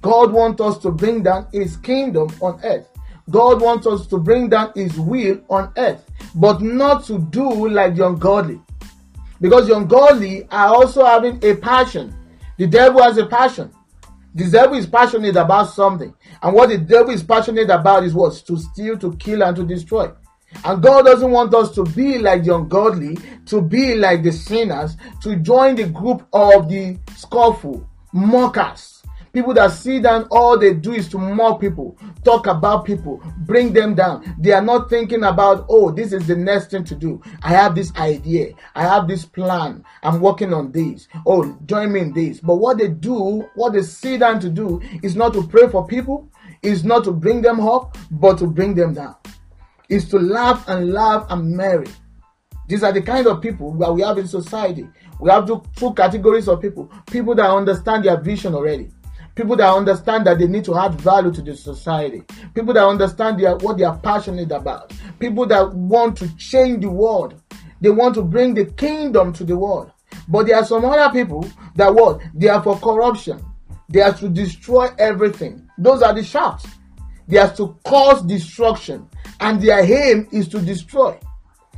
God 0.00 0.32
wants 0.32 0.60
us 0.60 0.78
to 0.78 0.90
bring 0.90 1.22
down 1.22 1.48
His 1.52 1.76
kingdom 1.78 2.28
on 2.40 2.60
earth. 2.64 2.86
God 3.30 3.62
wants 3.62 3.86
us 3.86 4.06
to 4.08 4.18
bring 4.18 4.48
down 4.48 4.72
His 4.74 4.98
will 4.98 5.40
on 5.48 5.72
earth, 5.76 6.04
but 6.34 6.60
not 6.60 7.04
to 7.04 7.18
do 7.18 7.68
like 7.68 7.96
the 7.96 8.06
ungodly. 8.06 8.60
Because 9.40 9.66
the 9.66 9.76
ungodly 9.76 10.46
are 10.50 10.74
also 10.74 11.04
having 11.04 11.42
a 11.44 11.56
passion. 11.56 12.14
The 12.58 12.66
devil 12.66 13.02
has 13.02 13.18
a 13.18 13.26
passion. 13.26 13.72
The 14.34 14.50
devil 14.50 14.76
is 14.76 14.86
passionate 14.86 15.36
about 15.36 15.64
something. 15.64 16.12
And 16.42 16.54
what 16.54 16.68
the 16.68 16.78
devil 16.78 17.10
is 17.10 17.22
passionate 17.22 17.70
about 17.70 18.04
is 18.04 18.14
what? 18.14 18.34
To 18.46 18.56
steal, 18.56 18.98
to 18.98 19.14
kill, 19.16 19.42
and 19.42 19.56
to 19.56 19.64
destroy. 19.64 20.10
And 20.64 20.82
God 20.82 21.02
doesn't 21.04 21.30
want 21.30 21.54
us 21.54 21.74
to 21.74 21.84
be 21.84 22.18
like 22.18 22.44
the 22.44 22.54
ungodly, 22.54 23.18
to 23.46 23.60
be 23.60 23.94
like 23.94 24.22
the 24.22 24.32
sinners, 24.32 24.96
to 25.22 25.36
join 25.36 25.76
the 25.76 25.86
group 25.86 26.26
of 26.32 26.68
the 26.68 26.98
scornful, 27.16 27.88
mockers. 28.12 29.02
People 29.34 29.52
that 29.54 29.72
sit 29.72 30.04
down, 30.04 30.28
all 30.30 30.56
they 30.56 30.74
do 30.74 30.92
is 30.92 31.08
to 31.08 31.18
mock 31.18 31.60
people, 31.60 31.98
talk 32.22 32.46
about 32.46 32.84
people, 32.84 33.20
bring 33.38 33.72
them 33.72 33.96
down. 33.96 34.32
They 34.38 34.52
are 34.52 34.62
not 34.62 34.88
thinking 34.88 35.24
about, 35.24 35.66
oh, 35.68 35.90
this 35.90 36.12
is 36.12 36.28
the 36.28 36.36
next 36.36 36.70
thing 36.70 36.84
to 36.84 36.94
do. 36.94 37.20
I 37.42 37.48
have 37.48 37.74
this 37.74 37.92
idea. 37.96 38.54
I 38.76 38.82
have 38.82 39.08
this 39.08 39.24
plan. 39.24 39.84
I'm 40.04 40.20
working 40.20 40.54
on 40.54 40.70
this. 40.70 41.08
Oh, 41.26 41.58
join 41.66 41.90
me 41.90 42.00
in 42.00 42.12
this. 42.12 42.38
But 42.38 42.56
what 42.56 42.78
they 42.78 42.86
do, 42.86 43.44
what 43.56 43.72
they 43.72 43.82
sit 43.82 44.20
down 44.20 44.38
to 44.38 44.48
do, 44.48 44.80
is 45.02 45.16
not 45.16 45.32
to 45.32 45.44
pray 45.44 45.68
for 45.68 45.84
people, 45.84 46.28
is 46.62 46.84
not 46.84 47.02
to 47.02 47.10
bring 47.10 47.42
them 47.42 47.58
up, 47.58 47.98
but 48.12 48.38
to 48.38 48.46
bring 48.46 48.76
them 48.76 48.94
down. 48.94 49.16
Is 49.88 50.08
to 50.10 50.18
laugh 50.18 50.66
and 50.68 50.92
laugh 50.92 51.26
and 51.30 51.50
marry. 51.56 51.88
These 52.68 52.82
are 52.82 52.92
the 52.92 53.02
kind 53.02 53.26
of 53.26 53.42
people 53.42 53.74
that 53.74 53.92
we 53.92 54.02
have 54.02 54.16
in 54.16 54.26
society. 54.26 54.88
We 55.20 55.30
have 55.30 55.46
two, 55.46 55.62
two 55.76 55.92
categories 55.94 56.48
of 56.48 56.60
people 56.62 56.90
people 57.10 57.34
that 57.34 57.50
understand 57.50 58.04
their 58.04 58.20
vision 58.20 58.54
already 58.54 58.90
people 59.34 59.56
that 59.56 59.72
understand 59.72 60.26
that 60.26 60.38
they 60.38 60.46
need 60.46 60.64
to 60.64 60.76
add 60.76 60.94
value 60.94 61.32
to 61.32 61.42
the 61.42 61.56
society, 61.56 62.22
people 62.54 62.72
that 62.74 62.86
understand 62.86 63.38
their, 63.38 63.56
what 63.56 63.76
they 63.76 63.84
are 63.84 63.98
passionate 63.98 64.52
about, 64.52 64.92
people 65.18 65.46
that 65.46 65.72
want 65.74 66.16
to 66.18 66.36
change 66.36 66.82
the 66.82 66.90
world, 66.90 67.40
they 67.80 67.90
want 67.90 68.14
to 68.14 68.22
bring 68.22 68.54
the 68.54 68.64
kingdom 68.64 69.32
to 69.32 69.44
the 69.44 69.56
world. 69.56 69.90
But 70.28 70.46
there 70.46 70.56
are 70.56 70.64
some 70.64 70.84
other 70.84 71.12
people 71.12 71.48
that 71.74 71.92
what 71.92 72.20
they 72.34 72.48
are 72.48 72.62
for 72.62 72.78
corruption, 72.78 73.44
they 73.88 74.00
are 74.00 74.14
to 74.14 74.28
destroy 74.28 74.88
everything. 74.98 75.68
Those 75.76 76.02
are 76.02 76.14
the 76.14 76.22
sharks. 76.22 76.64
They 77.26 77.38
are 77.38 77.54
to 77.56 77.78
cause 77.84 78.22
destruction, 78.22 79.08
and 79.40 79.60
their 79.60 79.80
aim 79.80 80.28
is 80.32 80.48
to 80.48 80.60
destroy. 80.60 81.18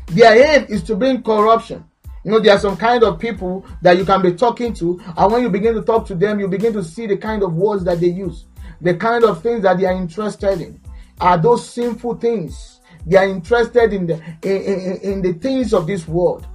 Their 0.09 0.57
aim 0.57 0.67
is 0.69 0.83
to 0.85 0.97
bring 0.97 1.23
corruption. 1.23 1.85
You 2.25 2.33
know, 2.33 2.41
there 2.41 2.55
are 2.55 2.59
some 2.59 2.77
kind 2.77 3.05
of 3.05 3.21
people 3.21 3.65
that 3.83 3.97
you 3.97 4.05
can 4.05 4.21
be 4.21 4.33
talking 4.33 4.75
to, 4.75 5.01
and 5.17 5.33
when 5.33 5.43
you 5.43 5.51
begin 5.51 5.75
to 5.75 5.83
talk 5.83 6.07
to 6.07 6.15
them, 6.15 6.41
you 6.41 6.49
begin 6.49 6.73
to 6.73 6.83
see 6.83 7.07
the 7.07 7.17
kind 7.17 7.43
of 7.45 7.55
words 7.55 7.85
that 7.85 8.01
they 8.01 8.09
use, 8.09 8.47
the 8.81 8.95
kind 8.97 9.25
of 9.25 9.43
things 9.43 9.63
that 9.63 9.79
they 9.79 9.85
are 9.85 9.93
interested 9.93 10.61
in. 10.61 10.81
Are 11.21 11.39
those 11.39 11.69
sinful 11.69 12.17
things? 12.17 12.81
They 13.07 13.17
are 13.17 13.29
interested 13.29 13.93
in 13.93 14.09
the 14.09 14.15
in, 14.43 14.63
in, 14.63 14.97
in 15.13 15.23
the 15.23 15.35
things 15.35 15.73
of 15.73 15.87
this 15.87 16.09
world. 16.09 16.47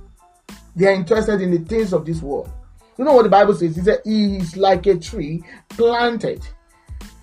They 0.76 0.88
are 0.88 0.94
interested 0.94 1.42
in 1.42 1.52
the 1.52 1.60
things 1.60 1.94
of 1.94 2.06
this 2.06 2.22
world. 2.22 2.52
You 2.98 3.06
know 3.06 3.14
what 3.14 3.24
the 3.24 3.30
Bible 3.30 3.54
says? 3.54 3.78
It 3.78 3.86
says 3.86 4.00
he 4.04 4.38
is 4.38 4.58
like 4.58 4.86
a 4.86 4.98
tree 4.98 5.44
planted. 5.70 6.46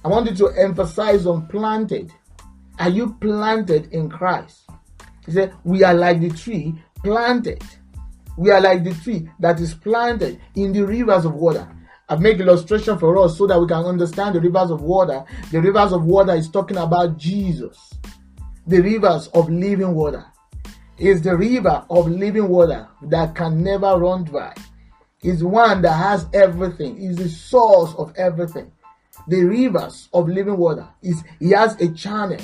I 0.04 0.08
want 0.08 0.30
you 0.30 0.36
to 0.36 0.48
emphasize 0.60 1.26
on 1.26 1.46
planted. 1.48 2.12
Are 2.78 2.88
you 2.88 3.14
planted 3.14 3.92
in 3.92 4.08
Christ? 4.08 4.68
He 5.26 5.32
said, 5.32 5.54
We 5.64 5.82
are 5.82 5.94
like 5.94 6.20
the 6.20 6.30
tree 6.30 6.74
planted. 7.02 7.62
We 8.36 8.50
are 8.50 8.60
like 8.60 8.84
the 8.84 8.94
tree 8.94 9.28
that 9.40 9.60
is 9.60 9.74
planted 9.74 10.40
in 10.54 10.72
the 10.72 10.82
rivers 10.86 11.24
of 11.24 11.34
water. 11.34 11.68
I've 12.08 12.20
made 12.20 12.40
illustration 12.40 12.98
for 12.98 13.18
us 13.18 13.36
so 13.36 13.46
that 13.48 13.60
we 13.60 13.66
can 13.66 13.84
understand 13.84 14.34
the 14.34 14.40
rivers 14.40 14.70
of 14.70 14.80
water. 14.80 15.24
The 15.50 15.60
rivers 15.60 15.92
of 15.92 16.04
water 16.04 16.34
is 16.34 16.48
talking 16.48 16.78
about 16.78 17.18
Jesus. 17.18 17.92
The 18.66 18.80
rivers 18.80 19.26
of 19.28 19.50
living 19.50 19.94
water 19.94 20.24
is 20.96 21.20
the 21.20 21.36
river 21.36 21.84
of 21.90 22.08
living 22.08 22.48
water 22.48 22.88
that 23.02 23.34
can 23.34 23.62
never 23.62 23.98
run 23.98 24.24
dry. 24.24 24.54
Is 25.22 25.42
one 25.42 25.82
that 25.82 25.94
has 25.94 26.26
everything. 26.32 26.96
Is 27.02 27.16
the 27.16 27.28
source 27.28 27.94
of 27.96 28.14
everything. 28.16 28.70
The 29.28 29.44
rivers 29.44 30.08
of 30.12 30.28
living 30.28 30.56
water 30.56 30.88
is 31.02 31.22
he 31.38 31.50
has 31.50 31.80
a 31.80 31.92
channel 31.92 32.38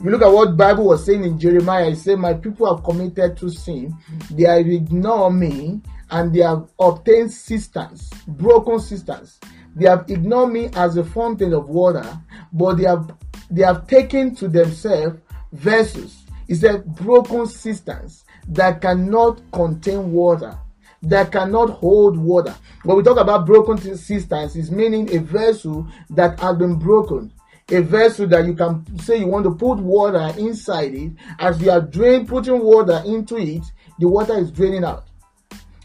you 0.00 0.10
look 0.10 0.22
at 0.22 0.32
what 0.32 0.56
Bible 0.56 0.84
was 0.84 1.04
saying 1.04 1.24
in 1.24 1.40
Jeremiah, 1.40 1.90
it 1.90 1.96
said, 1.96 2.20
My 2.20 2.32
people 2.32 2.72
have 2.72 2.84
committed 2.84 3.36
to 3.38 3.50
sin, 3.50 3.96
they 4.30 4.44
have 4.44 4.68
ignored 4.68 5.34
me, 5.34 5.80
and 6.10 6.32
they 6.32 6.40
have 6.40 6.68
obtained 6.78 7.32
cisterns, 7.32 8.08
broken 8.28 8.78
cisterns. 8.78 9.40
They 9.74 9.88
have 9.88 10.08
ignored 10.08 10.52
me 10.52 10.70
as 10.74 10.96
a 10.96 11.04
fountain 11.04 11.52
of 11.52 11.68
water, 11.68 12.04
but 12.52 12.76
they 12.76 12.84
have 12.84 13.10
they 13.50 13.62
have 13.62 13.88
taken 13.88 14.36
to 14.36 14.46
themselves 14.46 15.18
vessels. 15.52 16.24
He 16.46 16.54
said 16.54 16.84
broken 16.94 17.46
cisterns 17.46 18.24
that 18.48 18.80
cannot 18.80 19.40
contain 19.50 20.12
water, 20.12 20.56
that 21.02 21.32
cannot 21.32 21.70
hold 21.70 22.16
water. 22.16 22.54
When 22.84 22.96
we 22.96 23.02
talk 23.02 23.18
about 23.18 23.46
broken 23.46 23.78
cisterns, 23.78 24.56
it's 24.56 24.70
meaning 24.70 25.14
a 25.14 25.20
vessel 25.20 25.86
that 26.10 26.38
has 26.40 26.56
been 26.56 26.76
broken 26.76 27.32
a 27.70 27.82
vessel 27.82 28.26
that 28.26 28.46
you 28.46 28.54
can 28.54 28.98
say 28.98 29.18
you 29.18 29.26
want 29.26 29.44
to 29.44 29.54
put 29.54 29.78
water 29.78 30.32
inside 30.38 30.94
it. 30.94 31.12
As 31.38 31.60
you 31.60 31.70
are 31.70 31.80
drain, 31.80 32.26
putting 32.26 32.62
water 32.62 33.02
into 33.04 33.36
it, 33.36 33.62
the 33.98 34.08
water 34.08 34.38
is 34.38 34.50
draining 34.50 34.84
out. 34.84 35.06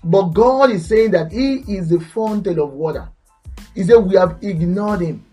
But 0.03 0.29
God 0.29 0.71
is 0.71 0.87
saying 0.87 1.11
that 1.11 1.31
He 1.31 1.55
is 1.67 1.89
the 1.89 1.99
fountain 1.99 2.59
of 2.59 2.71
water. 2.71 3.09
He 3.75 3.83
said 3.83 3.97
we 3.97 4.15
have 4.15 4.37
ignored 4.41 5.01
Him. 5.01 5.25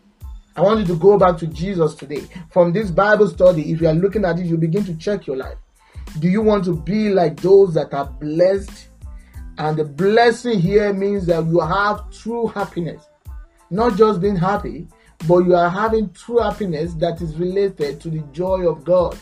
I 0.56 0.62
want 0.62 0.80
you 0.80 0.86
to 0.86 0.96
go 0.96 1.16
back 1.16 1.38
to 1.38 1.46
Jesus 1.46 1.94
today. 1.94 2.26
From 2.50 2.72
this 2.72 2.90
Bible 2.90 3.28
study, 3.28 3.70
if 3.70 3.80
you 3.80 3.88
are 3.88 3.94
looking 3.94 4.24
at 4.24 4.38
it, 4.38 4.46
you 4.46 4.56
begin 4.56 4.84
to 4.84 4.94
check 4.96 5.26
your 5.26 5.36
life. 5.36 5.58
Do 6.18 6.28
you 6.28 6.42
want 6.42 6.64
to 6.64 6.76
be 6.76 7.10
like 7.10 7.40
those 7.40 7.74
that 7.74 7.94
are 7.94 8.06
blessed? 8.06 8.88
And 9.60 9.76
the 9.76 9.84
blessing 9.84 10.58
here 10.58 10.90
means 10.94 11.26
that 11.26 11.44
you 11.44 11.60
have 11.60 12.10
true 12.10 12.46
happiness. 12.46 13.04
Not 13.68 13.94
just 13.94 14.22
being 14.22 14.36
happy, 14.36 14.88
but 15.28 15.40
you 15.40 15.54
are 15.54 15.68
having 15.68 16.08
true 16.14 16.38
happiness 16.38 16.94
that 16.94 17.20
is 17.20 17.36
related 17.36 18.00
to 18.00 18.08
the 18.08 18.20
joy 18.32 18.66
of 18.66 18.84
God, 18.84 19.18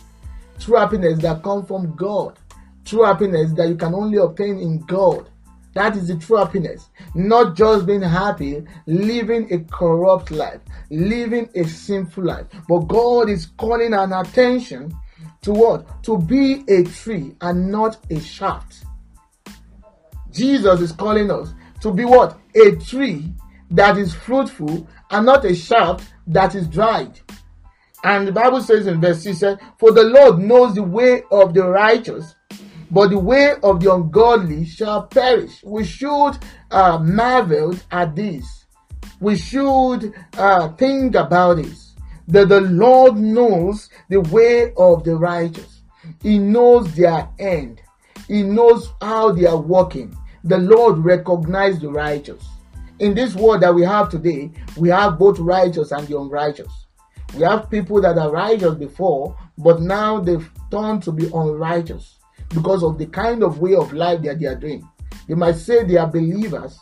true 0.61 0.77
happiness 0.77 1.19
that 1.23 1.43
comes 1.43 1.67
from 1.67 1.93
God, 1.97 2.39
true 2.85 3.03
happiness 3.03 3.51
that 3.55 3.69
you 3.69 3.75
can 3.75 3.93
only 3.95 4.19
obtain 4.19 4.61
in 4.61 4.79
God. 4.83 5.29
That 5.75 5.97
is 5.97 6.07
the 6.07 6.17
true 6.17 6.37
happiness. 6.37 6.89
Not 7.17 7.57
just 7.57 7.85
being 7.85 8.03
happy, 8.03 8.63
living 8.87 9.53
a 9.53 9.59
corrupt 9.65 10.31
life, 10.31 10.61
living 10.89 11.49
a 11.57 11.65
sinful 11.65 12.23
life. 12.23 12.47
But 12.69 12.83
God 12.83 13.29
is 13.29 13.47
calling 13.59 13.93
an 13.93 14.13
attention 14.13 14.97
to 15.43 15.53
what? 15.53 16.05
To 16.05 16.17
be 16.17 16.63
a 16.69 16.85
tree 16.85 17.35
and 17.41 17.73
not 17.73 17.99
a 18.09 18.21
shaft. 18.21 18.85
Jesus 20.39 20.81
is 20.81 20.93
calling 20.93 21.33
us 21.33 21.53
to 21.81 21.93
be 21.93 22.05
what? 22.05 22.39
A 22.55 22.77
tree 22.77 23.33
that 23.73 23.99
is 23.99 24.15
fruitful 24.15 24.89
and 25.11 25.27
not 25.27 25.45
a 25.45 25.55
shaft 25.55 26.13
that 26.29 26.55
is 26.55 26.69
dried. 26.69 27.21
And 28.05 28.29
the 28.29 28.33
Bible 28.33 28.61
says 28.61 28.87
in 28.87 29.01
verse 29.01 29.25
6, 29.25 29.41
For 29.79 29.91
the 29.91 30.05
Lord 30.05 30.39
knows 30.39 30.77
the 30.77 30.85
way 30.85 31.25
of 31.33 31.55
the 31.55 31.65
righteous, 31.67 32.37
but 32.89 33.11
the 33.11 33.19
way 33.19 33.55
of 33.65 33.81
the 33.81 33.93
ungodly 33.93 34.65
shall 34.65 35.03
perish. 35.03 35.61
We 35.65 35.85
should 35.85 36.39
uh, 36.71 36.99
marvel 36.99 37.75
at 37.91 38.15
this. 38.15 38.67
We 39.21 39.37
should 39.37 40.15
uh, 40.37 40.69
think 40.75 41.17
about 41.17 41.57
this. 41.57 41.97
That 42.29 42.51
the 42.51 42.61
Lord 42.61 43.17
knows 43.17 43.89
the 44.09 44.21
way 44.21 44.73
of 44.77 45.03
the 45.03 45.17
righteous. 45.17 45.81
He 46.23 46.39
knows 46.39 46.95
their 46.95 47.29
end. 47.41 47.83
He 48.29 48.43
knows 48.43 48.93
how 49.01 49.33
they 49.33 49.47
are 49.47 49.61
walking. 49.61 50.17
The 50.45 50.59
Lord 50.59 50.99
recognizes 50.99 51.81
the 51.81 51.91
righteous 51.91 52.45
in 52.99 53.15
this 53.15 53.35
world 53.35 53.61
that 53.63 53.75
we 53.75 53.83
have 53.83 54.09
today, 54.09 54.51
we 54.77 54.89
have 54.89 55.19
both 55.19 55.39
righteous 55.39 55.93
and 55.93 56.07
the 56.07 56.19
unrighteous. 56.19 56.87
We 57.37 57.43
have 57.43 57.71
people 57.71 58.01
that 58.01 58.19
are 58.19 58.31
righteous 58.31 58.75
before, 58.75 59.37
but 59.57 59.81
now 59.81 60.21
they've 60.21 60.49
turned 60.71 61.03
to 61.05 61.13
be 61.13 61.27
unrighteous 61.27 62.17
because 62.49 62.83
of 62.83 62.99
the 62.99 63.07
kind 63.07 63.43
of 63.43 63.61
way 63.61 63.75
of 63.75 63.93
life 63.93 64.23
that 64.23 64.41
they 64.41 64.47
are 64.47 64.57
doing. 64.57 64.89
They 65.29 65.35
might 65.35 65.57
say 65.57 65.85
they 65.85 65.97
are 65.97 66.07
believers, 66.07 66.79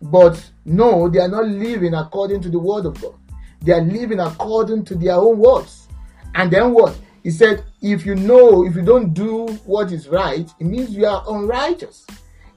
but 0.00 0.50
no, 0.64 1.08
they 1.08 1.18
are 1.18 1.28
not 1.28 1.46
living 1.46 1.94
according 1.94 2.40
to 2.42 2.48
the 2.48 2.58
word 2.58 2.86
of 2.86 3.00
God. 3.00 3.14
They 3.60 3.72
are 3.72 3.82
living 3.82 4.20
according 4.20 4.84
to 4.86 4.94
their 4.94 5.16
own 5.16 5.38
words. 5.38 5.88
And 6.34 6.50
then 6.50 6.72
what? 6.72 6.96
He 7.22 7.30
said, 7.30 7.64
if 7.82 8.06
you 8.06 8.14
know, 8.14 8.64
if 8.64 8.74
you 8.74 8.82
don't 8.82 9.12
do 9.12 9.48
what 9.66 9.92
is 9.92 10.08
right, 10.08 10.48
it 10.58 10.64
means 10.64 10.90
you 10.90 11.04
are 11.04 11.22
unrighteous. 11.28 12.06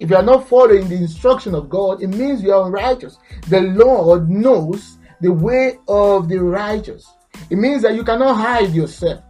If 0.03 0.09
you 0.09 0.17
are 0.17 0.21
not 0.21 0.49
following 0.49 0.89
the 0.89 0.97
instruction 0.97 1.55
of 1.55 1.69
God, 1.69 2.03
it 2.03 2.07
means 2.07 2.43
you 2.43 2.51
are 2.51 2.65
unrighteous. 2.65 3.19
The 3.47 3.61
Lord 3.61 4.29
knows 4.29 4.97
the 5.21 5.31
way 5.31 5.79
of 5.87 6.27
the 6.27 6.39
righteous. 6.39 7.09
It 7.49 7.55
means 7.55 7.83
that 7.83 7.95
you 7.95 8.03
cannot 8.03 8.35
hide 8.35 8.73
yourself. 8.73 9.23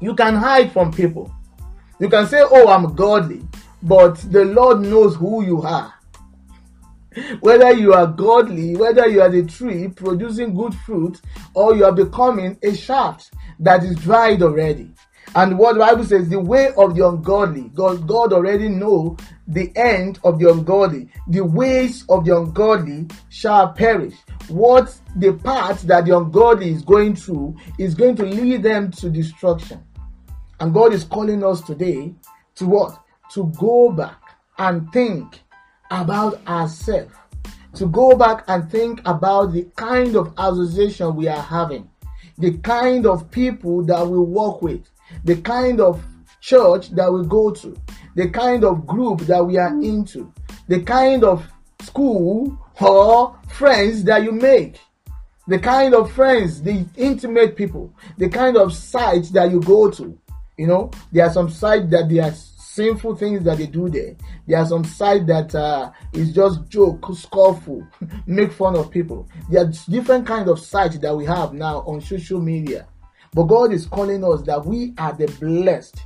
You 0.00 0.16
can 0.16 0.34
hide 0.34 0.72
from 0.72 0.92
people. 0.92 1.32
You 2.00 2.08
can 2.08 2.26
say, 2.26 2.42
Oh, 2.42 2.66
I'm 2.66 2.96
godly, 2.96 3.46
but 3.80 4.16
the 4.32 4.44
Lord 4.44 4.80
knows 4.80 5.14
who 5.14 5.44
you 5.44 5.62
are. 5.62 5.94
Whether 7.38 7.72
you 7.72 7.92
are 7.94 8.08
godly, 8.08 8.74
whether 8.74 9.06
you 9.06 9.22
are 9.22 9.30
the 9.30 9.44
tree 9.44 9.86
producing 9.86 10.52
good 10.52 10.74
fruit, 10.74 11.20
or 11.54 11.76
you 11.76 11.84
are 11.84 11.92
becoming 11.92 12.58
a 12.64 12.74
shaft 12.74 13.30
that 13.60 13.84
is 13.84 13.94
dried 13.96 14.42
already. 14.42 14.90
And 15.36 15.58
what 15.58 15.74
the 15.74 15.80
Bible 15.80 16.04
says, 16.04 16.28
the 16.28 16.40
way 16.40 16.72
of 16.76 16.96
the 16.96 17.06
ungodly, 17.06 17.70
God, 17.74 18.06
God 18.08 18.32
already 18.32 18.68
know 18.68 19.16
the 19.46 19.70
end 19.76 20.18
of 20.24 20.40
the 20.40 20.50
ungodly. 20.50 21.08
The 21.28 21.44
ways 21.44 22.04
of 22.08 22.24
the 22.24 22.36
ungodly 22.36 23.06
shall 23.28 23.72
perish. 23.72 24.14
What 24.48 24.92
the 25.14 25.34
path 25.34 25.82
that 25.82 26.06
the 26.06 26.16
ungodly 26.16 26.70
is 26.70 26.82
going 26.82 27.14
through 27.14 27.56
is 27.78 27.94
going 27.94 28.16
to 28.16 28.24
lead 28.24 28.64
them 28.64 28.90
to 28.92 29.08
destruction. 29.08 29.84
And 30.58 30.74
God 30.74 30.92
is 30.92 31.04
calling 31.04 31.44
us 31.44 31.60
today 31.60 32.12
to 32.56 32.66
what? 32.66 32.98
To 33.34 33.52
go 33.58 33.92
back 33.92 34.20
and 34.58 34.92
think 34.92 35.40
about 35.92 36.44
ourselves. 36.48 37.14
To 37.74 37.86
go 37.86 38.16
back 38.16 38.42
and 38.48 38.68
think 38.68 39.00
about 39.04 39.52
the 39.52 39.62
kind 39.76 40.16
of 40.16 40.34
association 40.36 41.14
we 41.14 41.28
are 41.28 41.40
having, 41.40 41.88
the 42.36 42.58
kind 42.58 43.06
of 43.06 43.30
people 43.30 43.84
that 43.84 44.04
we 44.04 44.18
work 44.18 44.60
with, 44.60 44.90
the 45.24 45.36
kind 45.36 45.80
of 45.80 46.04
church 46.40 46.90
that 46.90 47.12
we 47.12 47.24
go 47.26 47.50
to, 47.50 47.76
the 48.14 48.28
kind 48.30 48.64
of 48.64 48.86
group 48.86 49.20
that 49.22 49.44
we 49.44 49.58
are 49.58 49.72
into, 49.80 50.32
the 50.68 50.82
kind 50.82 51.24
of 51.24 51.46
school 51.82 52.58
or 52.80 53.38
friends 53.48 54.04
that 54.04 54.22
you 54.22 54.32
make, 54.32 54.78
the 55.46 55.58
kind 55.58 55.94
of 55.94 56.12
friends, 56.12 56.62
the 56.62 56.86
intimate 56.96 57.56
people, 57.56 57.94
the 58.18 58.28
kind 58.28 58.56
of 58.56 58.72
sites 58.72 59.30
that 59.30 59.50
you 59.50 59.60
go 59.60 59.90
to. 59.90 60.18
You 60.56 60.66
know, 60.66 60.90
there 61.10 61.26
are 61.26 61.32
some 61.32 61.50
sites 61.50 61.90
that 61.90 62.08
they 62.08 62.18
are 62.18 62.32
sinful 62.32 63.16
things 63.16 63.42
that 63.44 63.58
they 63.58 63.66
do 63.66 63.88
there. 63.88 64.14
There 64.46 64.58
are 64.58 64.66
some 64.66 64.84
sites 64.84 65.26
that 65.26 65.54
uh, 65.54 65.90
is 66.12 66.32
just 66.32 66.68
joke, 66.68 67.04
scornful, 67.14 67.86
make 68.26 68.52
fun 68.52 68.76
of 68.76 68.90
people. 68.90 69.28
There 69.50 69.64
are 69.64 69.72
different 69.88 70.26
kind 70.26 70.48
of 70.48 70.60
sites 70.60 70.98
that 70.98 71.16
we 71.16 71.24
have 71.24 71.52
now 71.52 71.78
on 71.80 72.00
social 72.00 72.40
media. 72.40 72.86
But 73.32 73.44
God 73.44 73.72
is 73.72 73.86
calling 73.86 74.24
us 74.24 74.42
that 74.42 74.64
we 74.64 74.92
are 74.98 75.12
the 75.12 75.26
blessed. 75.40 76.02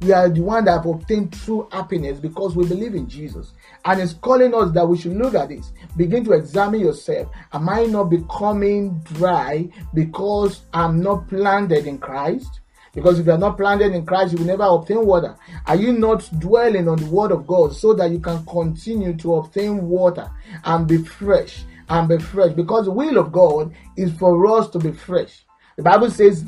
We 0.00 0.12
are 0.12 0.28
the 0.28 0.40
one 0.40 0.64
that 0.64 0.72
have 0.72 0.86
obtained 0.86 1.32
true 1.32 1.68
happiness 1.70 2.18
because 2.18 2.56
we 2.56 2.66
believe 2.66 2.94
in 2.94 3.08
Jesus. 3.08 3.52
And 3.84 4.00
it's 4.00 4.12
calling 4.14 4.52
us 4.52 4.72
that 4.72 4.86
we 4.86 4.98
should 4.98 5.16
look 5.16 5.34
at 5.34 5.48
this. 5.48 5.72
Begin 5.96 6.24
to 6.24 6.32
examine 6.32 6.80
yourself. 6.80 7.28
Am 7.52 7.68
I 7.68 7.84
not 7.86 8.10
becoming 8.10 8.98
dry 9.04 9.68
because 9.94 10.62
I'm 10.74 11.00
not 11.00 11.28
planted 11.28 11.86
in 11.86 11.98
Christ? 11.98 12.60
Because 12.92 13.18
if 13.18 13.26
you 13.26 13.32
are 13.32 13.38
not 13.38 13.56
planted 13.56 13.92
in 13.92 14.04
Christ, 14.04 14.32
you 14.32 14.38
will 14.38 14.46
never 14.46 14.64
obtain 14.64 15.04
water. 15.04 15.36
Are 15.66 15.76
you 15.76 15.92
not 15.92 16.28
dwelling 16.38 16.88
on 16.88 16.98
the 16.98 17.06
word 17.06 17.32
of 17.32 17.46
God 17.46 17.74
so 17.74 17.94
that 17.94 18.10
you 18.10 18.20
can 18.20 18.44
continue 18.46 19.16
to 19.16 19.36
obtain 19.36 19.88
water 19.88 20.30
and 20.64 20.86
be 20.86 20.98
fresh 20.98 21.64
and 21.88 22.08
be 22.08 22.18
fresh? 22.18 22.52
Because 22.52 22.84
the 22.84 22.92
will 22.92 23.18
of 23.18 23.32
God 23.32 23.74
is 23.96 24.12
for 24.12 24.46
us 24.58 24.68
to 24.70 24.78
be 24.78 24.92
fresh. 24.92 25.44
The 25.76 25.82
Bible 25.82 26.10
says 26.10 26.44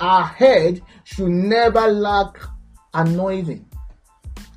our 0.00 0.24
head 0.24 0.82
should 1.04 1.30
never 1.30 1.88
lack 1.88 2.38
anointing. 2.94 3.66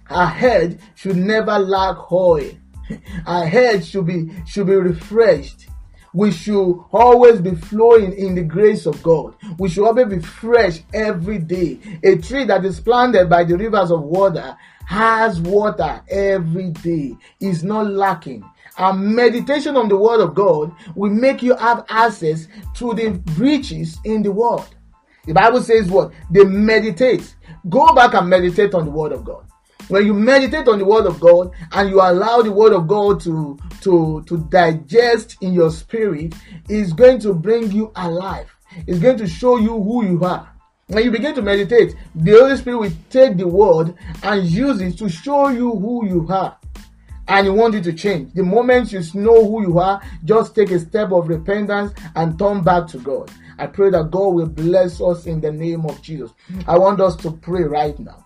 Our 0.09 0.27
head 0.27 0.79
should 0.95 1.17
never 1.17 1.57
lack 1.57 2.11
oil. 2.11 2.51
Our 3.25 3.45
head 3.45 3.85
should 3.85 4.05
be 4.05 4.29
should 4.45 4.67
be 4.67 4.75
refreshed 4.75 5.69
we 6.13 6.31
should 6.31 6.83
always 6.91 7.39
be 7.39 7.55
flowing 7.55 8.13
in 8.13 8.35
the 8.35 8.43
grace 8.43 8.85
of 8.85 9.01
God. 9.01 9.35
We 9.57 9.69
should 9.69 9.85
always 9.85 10.07
be 10.07 10.19
fresh 10.19 10.81
every 10.93 11.39
day. 11.39 11.79
A 12.03 12.17
tree 12.17 12.43
that 12.45 12.65
is 12.65 12.79
planted 12.79 13.29
by 13.29 13.45
the 13.45 13.57
rivers 13.57 13.91
of 13.91 14.01
water 14.01 14.57
has 14.85 15.39
water 15.39 16.01
every 16.09 16.71
day, 16.71 17.15
is 17.39 17.63
not 17.63 17.87
lacking. 17.87 18.43
And 18.81 19.15
meditation 19.15 19.77
on 19.77 19.89
the 19.89 19.95
word 19.95 20.21
of 20.21 20.33
God 20.33 20.73
will 20.95 21.11
make 21.11 21.43
you 21.43 21.55
have 21.55 21.85
access 21.87 22.47
to 22.75 22.95
the 22.95 23.21
riches 23.37 23.99
in 24.05 24.23
the 24.23 24.31
world. 24.31 24.73
The 25.27 25.33
Bible 25.33 25.61
says 25.61 25.87
what? 25.87 26.11
They 26.31 26.43
meditate. 26.43 27.35
Go 27.69 27.93
back 27.93 28.15
and 28.15 28.27
meditate 28.27 28.73
on 28.73 28.85
the 28.85 28.91
word 28.91 29.11
of 29.11 29.23
God 29.23 29.45
when 29.87 30.05
you 30.05 30.13
meditate 30.13 30.67
on 30.67 30.79
the 30.79 30.85
word 30.85 31.05
of 31.05 31.19
god 31.19 31.51
and 31.73 31.89
you 31.89 31.99
allow 31.99 32.41
the 32.41 32.51
word 32.51 32.71
of 32.71 32.87
god 32.87 33.19
to 33.19 33.57
to 33.81 34.23
to 34.25 34.37
digest 34.49 35.35
in 35.41 35.51
your 35.53 35.69
spirit 35.69 36.33
is 36.69 36.93
going 36.93 37.19
to 37.19 37.33
bring 37.33 37.69
you 37.71 37.91
alive 37.97 38.49
it's 38.87 38.99
going 38.99 39.17
to 39.17 39.27
show 39.27 39.57
you 39.57 39.81
who 39.83 40.05
you 40.05 40.23
are 40.23 40.49
when 40.87 41.03
you 41.03 41.11
begin 41.11 41.35
to 41.35 41.41
meditate 41.41 41.93
the 42.15 42.31
holy 42.31 42.55
spirit 42.55 42.77
will 42.77 42.91
take 43.09 43.35
the 43.35 43.47
word 43.47 43.93
and 44.23 44.45
use 44.45 44.79
it 44.79 44.97
to 44.97 45.09
show 45.09 45.49
you 45.49 45.71
who 45.71 46.05
you 46.05 46.25
are 46.29 46.57
and 47.31 47.45
you 47.45 47.53
want 47.53 47.73
it 47.73 47.83
to 47.83 47.93
change 47.93 48.33
the 48.33 48.43
moment 48.43 48.91
you 48.91 49.01
know 49.13 49.45
who 49.45 49.61
you 49.61 49.79
are 49.79 50.01
just 50.25 50.53
take 50.53 50.69
a 50.71 50.79
step 50.79 51.11
of 51.11 51.29
repentance 51.29 51.93
and 52.15 52.37
turn 52.37 52.61
back 52.61 52.85
to 52.87 52.97
god 52.99 53.31
i 53.57 53.65
pray 53.65 53.89
that 53.89 54.11
god 54.11 54.27
will 54.33 54.49
bless 54.49 54.99
us 55.01 55.25
in 55.25 55.39
the 55.39 55.51
name 55.51 55.85
of 55.85 56.01
jesus 56.01 56.31
i 56.67 56.77
want 56.77 56.99
us 56.99 57.15
to 57.15 57.31
pray 57.31 57.63
right 57.63 57.97
now 57.99 58.25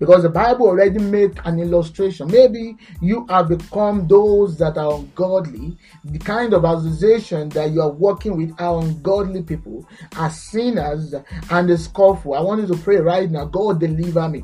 because 0.00 0.22
the 0.22 0.30
Bible 0.30 0.66
already 0.66 0.98
made 0.98 1.38
an 1.44 1.60
illustration. 1.60 2.28
Maybe 2.28 2.78
you 3.02 3.26
have 3.28 3.50
become 3.50 4.08
those 4.08 4.56
that 4.56 4.78
are 4.78 4.94
ungodly. 4.94 5.76
The 6.04 6.18
kind 6.18 6.54
of 6.54 6.64
association 6.64 7.50
that 7.50 7.70
you 7.70 7.82
are 7.82 7.90
working 7.90 8.34
with 8.34 8.58
are 8.58 8.80
ungodly 8.80 9.42
people, 9.42 9.86
are 10.16 10.30
sinners, 10.30 11.14
and 11.50 11.68
the 11.68 11.76
scornful. 11.76 12.32
I 12.32 12.40
want 12.40 12.62
you 12.62 12.74
to 12.74 12.82
pray 12.82 12.96
right 12.96 13.30
now. 13.30 13.44
God, 13.44 13.78
deliver 13.78 14.26
me. 14.26 14.42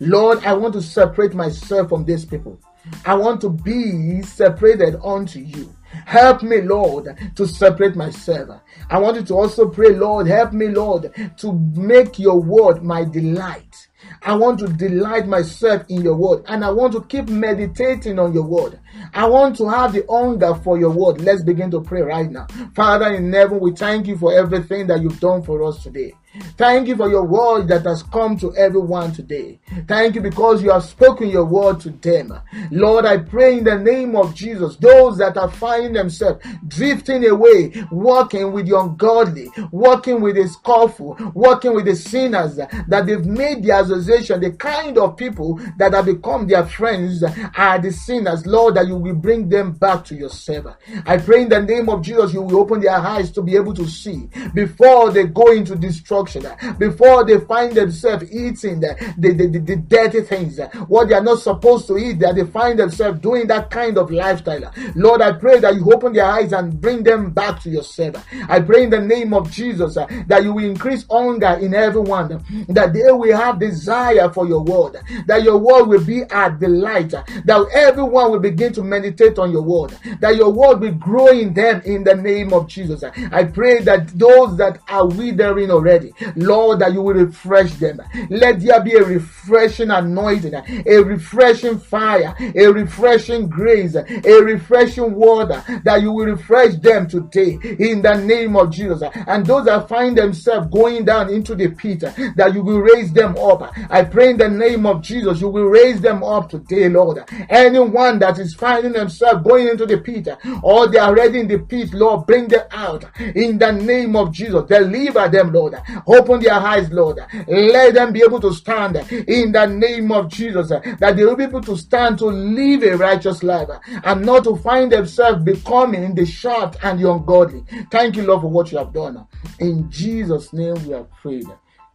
Lord, 0.00 0.44
I 0.44 0.52
want 0.54 0.74
to 0.74 0.82
separate 0.82 1.32
myself 1.32 1.90
from 1.90 2.04
these 2.04 2.24
people. 2.24 2.58
I 3.04 3.14
want 3.14 3.40
to 3.42 3.50
be 3.50 4.22
separated 4.22 4.96
unto 5.02 5.40
you. 5.40 5.74
Help 6.04 6.42
me, 6.42 6.60
Lord, 6.60 7.16
to 7.34 7.46
separate 7.46 7.96
myself. 7.96 8.60
I 8.90 8.98
want 8.98 9.16
you 9.16 9.22
to 9.24 9.34
also 9.34 9.68
pray, 9.68 9.94
Lord, 9.94 10.26
help 10.26 10.52
me, 10.52 10.68
Lord, 10.68 11.12
to 11.38 11.52
make 11.74 12.18
your 12.18 12.40
word 12.40 12.82
my 12.82 13.04
delight. 13.04 13.88
I 14.22 14.34
want 14.34 14.60
to 14.60 14.68
delight 14.68 15.26
myself 15.26 15.84
in 15.88 16.02
your 16.02 16.14
word 16.14 16.44
and 16.46 16.64
I 16.64 16.70
want 16.70 16.92
to 16.94 17.02
keep 17.02 17.28
meditating 17.28 18.18
on 18.18 18.32
your 18.32 18.44
word. 18.44 18.78
I 19.12 19.26
want 19.26 19.56
to 19.56 19.68
have 19.68 19.92
the 19.92 20.04
hunger 20.08 20.54
for 20.54 20.78
your 20.78 20.90
word. 20.90 21.20
Let's 21.20 21.42
begin 21.42 21.70
to 21.72 21.80
pray 21.80 22.02
right 22.02 22.30
now. 22.30 22.46
Father 22.74 23.12
in 23.14 23.32
heaven, 23.32 23.60
we 23.60 23.72
thank 23.72 24.06
you 24.06 24.16
for 24.16 24.32
everything 24.32 24.86
that 24.88 25.02
you've 25.02 25.20
done 25.20 25.42
for 25.42 25.62
us 25.64 25.82
today. 25.82 26.14
Thank 26.56 26.88
you 26.88 26.96
for 26.96 27.08
your 27.08 27.24
word 27.24 27.68
that 27.68 27.84
has 27.84 28.02
come 28.02 28.36
to 28.38 28.54
everyone 28.56 29.12
today. 29.12 29.58
Thank 29.86 30.14
you 30.14 30.20
because 30.20 30.62
you 30.62 30.70
have 30.70 30.84
spoken 30.84 31.28
your 31.28 31.44
word 31.44 31.80
to 31.80 31.90
them. 31.90 32.38
Lord, 32.70 33.06
I 33.06 33.18
pray 33.18 33.58
in 33.58 33.64
the 33.64 33.78
name 33.78 34.16
of 34.16 34.34
Jesus, 34.34 34.76
those 34.76 35.18
that 35.18 35.36
are 35.36 35.50
finding 35.50 35.92
themselves 35.92 36.44
drifting 36.66 37.24
away, 37.26 37.72
walking 37.90 38.52
with 38.52 38.68
the 38.68 38.78
ungodly, 38.78 39.50
walking 39.70 40.20
with 40.20 40.36
the 40.36 40.48
scornful, 40.48 41.16
walking 41.34 41.74
with 41.74 41.86
the 41.86 41.96
sinners, 41.96 42.56
that 42.56 43.06
they've 43.06 43.26
made 43.26 43.62
the 43.62 43.78
association, 43.78 44.40
the 44.40 44.52
kind 44.52 44.98
of 44.98 45.16
people 45.16 45.60
that 45.78 45.92
have 45.92 46.06
become 46.06 46.46
their 46.46 46.66
friends 46.66 47.22
are 47.56 47.78
the 47.78 47.92
sinners. 47.92 48.46
Lord, 48.46 48.74
that 48.74 48.86
you 48.86 48.96
will 48.96 49.14
bring 49.14 49.48
them 49.48 49.72
back 49.72 50.04
to 50.06 50.14
yourself. 50.14 50.76
I 51.06 51.18
pray 51.18 51.42
in 51.42 51.48
the 51.48 51.62
name 51.62 51.88
of 51.88 52.02
Jesus, 52.02 52.32
you 52.32 52.42
will 52.42 52.60
open 52.60 52.80
their 52.80 52.96
eyes 52.96 53.30
to 53.32 53.42
be 53.42 53.56
able 53.56 53.74
to 53.74 53.86
see 53.86 54.28
before 54.54 55.10
they 55.10 55.24
go 55.24 55.52
into 55.52 55.74
destruction 55.76 56.27
destruction, 56.28 56.76
before 56.78 57.24
they 57.24 57.38
find 57.40 57.72
themselves 57.72 58.30
eating 58.30 58.80
the, 58.80 59.14
the, 59.18 59.32
the, 59.32 59.58
the, 59.58 59.76
dirty 59.76 60.20
things, 60.22 60.58
what 60.86 61.08
they 61.08 61.14
are 61.14 61.22
not 61.22 61.38
supposed 61.38 61.86
to 61.86 61.96
eat, 61.96 62.18
that 62.20 62.34
they 62.34 62.44
find 62.44 62.78
themselves 62.78 63.20
doing 63.20 63.46
that 63.46 63.70
kind 63.70 63.98
of 63.98 64.10
lifestyle. 64.10 64.72
Lord, 64.94 65.22
I 65.22 65.32
pray 65.32 65.60
that 65.60 65.74
you 65.74 65.92
open 65.92 66.12
their 66.12 66.26
eyes 66.26 66.52
and 66.52 66.80
bring 66.80 67.02
them 67.02 67.30
back 67.30 67.60
to 67.62 67.70
yourself. 67.70 68.24
I 68.48 68.60
pray 68.60 68.84
in 68.84 68.90
the 68.90 69.00
name 69.00 69.32
of 69.34 69.50
Jesus 69.50 69.96
uh, 69.96 70.06
that 70.26 70.42
you 70.42 70.52
will 70.52 70.64
increase 70.64 71.04
hunger 71.10 71.58
in 71.60 71.74
everyone, 71.74 72.44
that 72.68 72.92
they 72.92 73.10
will 73.10 73.36
have 73.36 73.58
desire 73.58 74.28
for 74.30 74.46
your 74.46 74.62
word, 74.62 74.98
that 75.26 75.42
your 75.42 75.58
word 75.58 75.84
will 75.84 76.04
be 76.04 76.22
a 76.22 76.50
delight, 76.50 77.10
that 77.10 77.68
everyone 77.72 78.30
will 78.30 78.40
begin 78.40 78.72
to 78.72 78.82
meditate 78.82 79.38
on 79.38 79.50
your 79.50 79.62
word, 79.62 79.96
that 80.20 80.36
your 80.36 80.50
word 80.50 80.80
will 80.80 80.92
grow 80.94 81.28
in 81.28 81.54
them 81.54 81.80
in 81.84 82.04
the 82.04 82.14
name 82.14 82.52
of 82.52 82.66
Jesus. 82.66 83.02
I 83.02 83.44
pray 83.44 83.80
that 83.82 84.08
those 84.18 84.56
that 84.58 84.80
are 84.88 85.06
withering 85.06 85.70
already, 85.70 86.12
Lord, 86.36 86.80
that 86.80 86.92
you 86.92 87.02
will 87.02 87.14
refresh 87.14 87.72
them. 87.74 88.00
Let 88.30 88.60
there 88.60 88.82
be 88.82 88.94
a 88.94 89.04
refreshing 89.04 89.90
anointing, 89.90 90.54
a 90.54 90.98
refreshing 90.98 91.78
fire, 91.78 92.34
a 92.38 92.66
refreshing 92.66 93.48
grace, 93.48 93.94
a 93.94 94.42
refreshing 94.42 95.14
water 95.14 95.62
that 95.84 96.02
you 96.02 96.12
will 96.12 96.26
refresh 96.26 96.74
them 96.76 97.08
today 97.08 97.58
in 97.78 98.02
the 98.02 98.14
name 98.14 98.56
of 98.56 98.70
Jesus. 98.70 99.02
And 99.26 99.46
those 99.46 99.66
that 99.66 99.88
find 99.88 100.16
themselves 100.16 100.68
going 100.70 101.04
down 101.04 101.30
into 101.30 101.54
the 101.54 101.68
pit, 101.68 102.00
that 102.00 102.52
you 102.54 102.62
will 102.62 102.80
raise 102.80 103.12
them 103.12 103.36
up. 103.36 103.72
I 103.90 104.04
pray 104.04 104.30
in 104.30 104.38
the 104.38 104.48
name 104.48 104.86
of 104.86 105.02
Jesus, 105.02 105.40
you 105.40 105.48
will 105.48 105.66
raise 105.66 106.00
them 106.00 106.22
up 106.22 106.50
today, 106.50 106.88
Lord. 106.88 107.24
Anyone 107.48 108.18
that 108.20 108.38
is 108.38 108.54
finding 108.54 108.92
themselves 108.92 109.42
going 109.42 109.68
into 109.68 109.86
the 109.86 109.98
pit 109.98 110.28
or 110.62 110.88
they 110.88 110.98
are 110.98 111.08
already 111.08 111.40
in 111.40 111.48
the 111.48 111.58
pit, 111.58 111.92
Lord, 111.92 112.26
bring 112.26 112.48
them 112.48 112.66
out 112.70 113.04
in 113.18 113.58
the 113.58 113.72
name 113.72 114.16
of 114.16 114.32
Jesus. 114.32 114.64
Deliver 114.68 115.28
them, 115.28 115.52
Lord. 115.52 115.76
Open 116.06 116.40
their 116.40 116.54
eyes, 116.54 116.90
Lord. 116.90 117.18
Let 117.46 117.94
them 117.94 118.12
be 118.12 118.22
able 118.22 118.40
to 118.40 118.52
stand 118.52 118.96
in 118.96 119.52
the 119.52 119.66
name 119.66 120.12
of 120.12 120.28
Jesus. 120.28 120.68
That 120.68 121.16
they 121.16 121.24
will 121.24 121.36
be 121.36 121.44
able 121.44 121.62
to 121.62 121.76
stand 121.76 122.18
to 122.18 122.26
live 122.26 122.82
a 122.82 122.96
righteous 122.96 123.42
life 123.42 123.68
and 124.04 124.24
not 124.24 124.44
to 124.44 124.56
find 124.56 124.92
themselves 124.92 125.42
becoming 125.42 126.14
the 126.14 126.26
short 126.26 126.76
and 126.82 126.98
the 126.98 127.10
ungodly. 127.10 127.64
Thank 127.90 128.16
you, 128.16 128.22
Lord, 128.24 128.42
for 128.42 128.50
what 128.50 128.72
you 128.72 128.78
have 128.78 128.92
done. 128.92 129.26
In 129.58 129.90
Jesus' 129.90 130.52
name 130.52 130.74
we 130.86 130.92
have 130.92 131.10
prayed. 131.22 131.46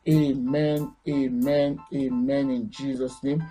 Amen, 0.08 0.94
amen, 1.08 1.80
amen. 1.94 2.50
In 2.50 2.70
Jesus' 2.70 3.24
name. 3.24 3.44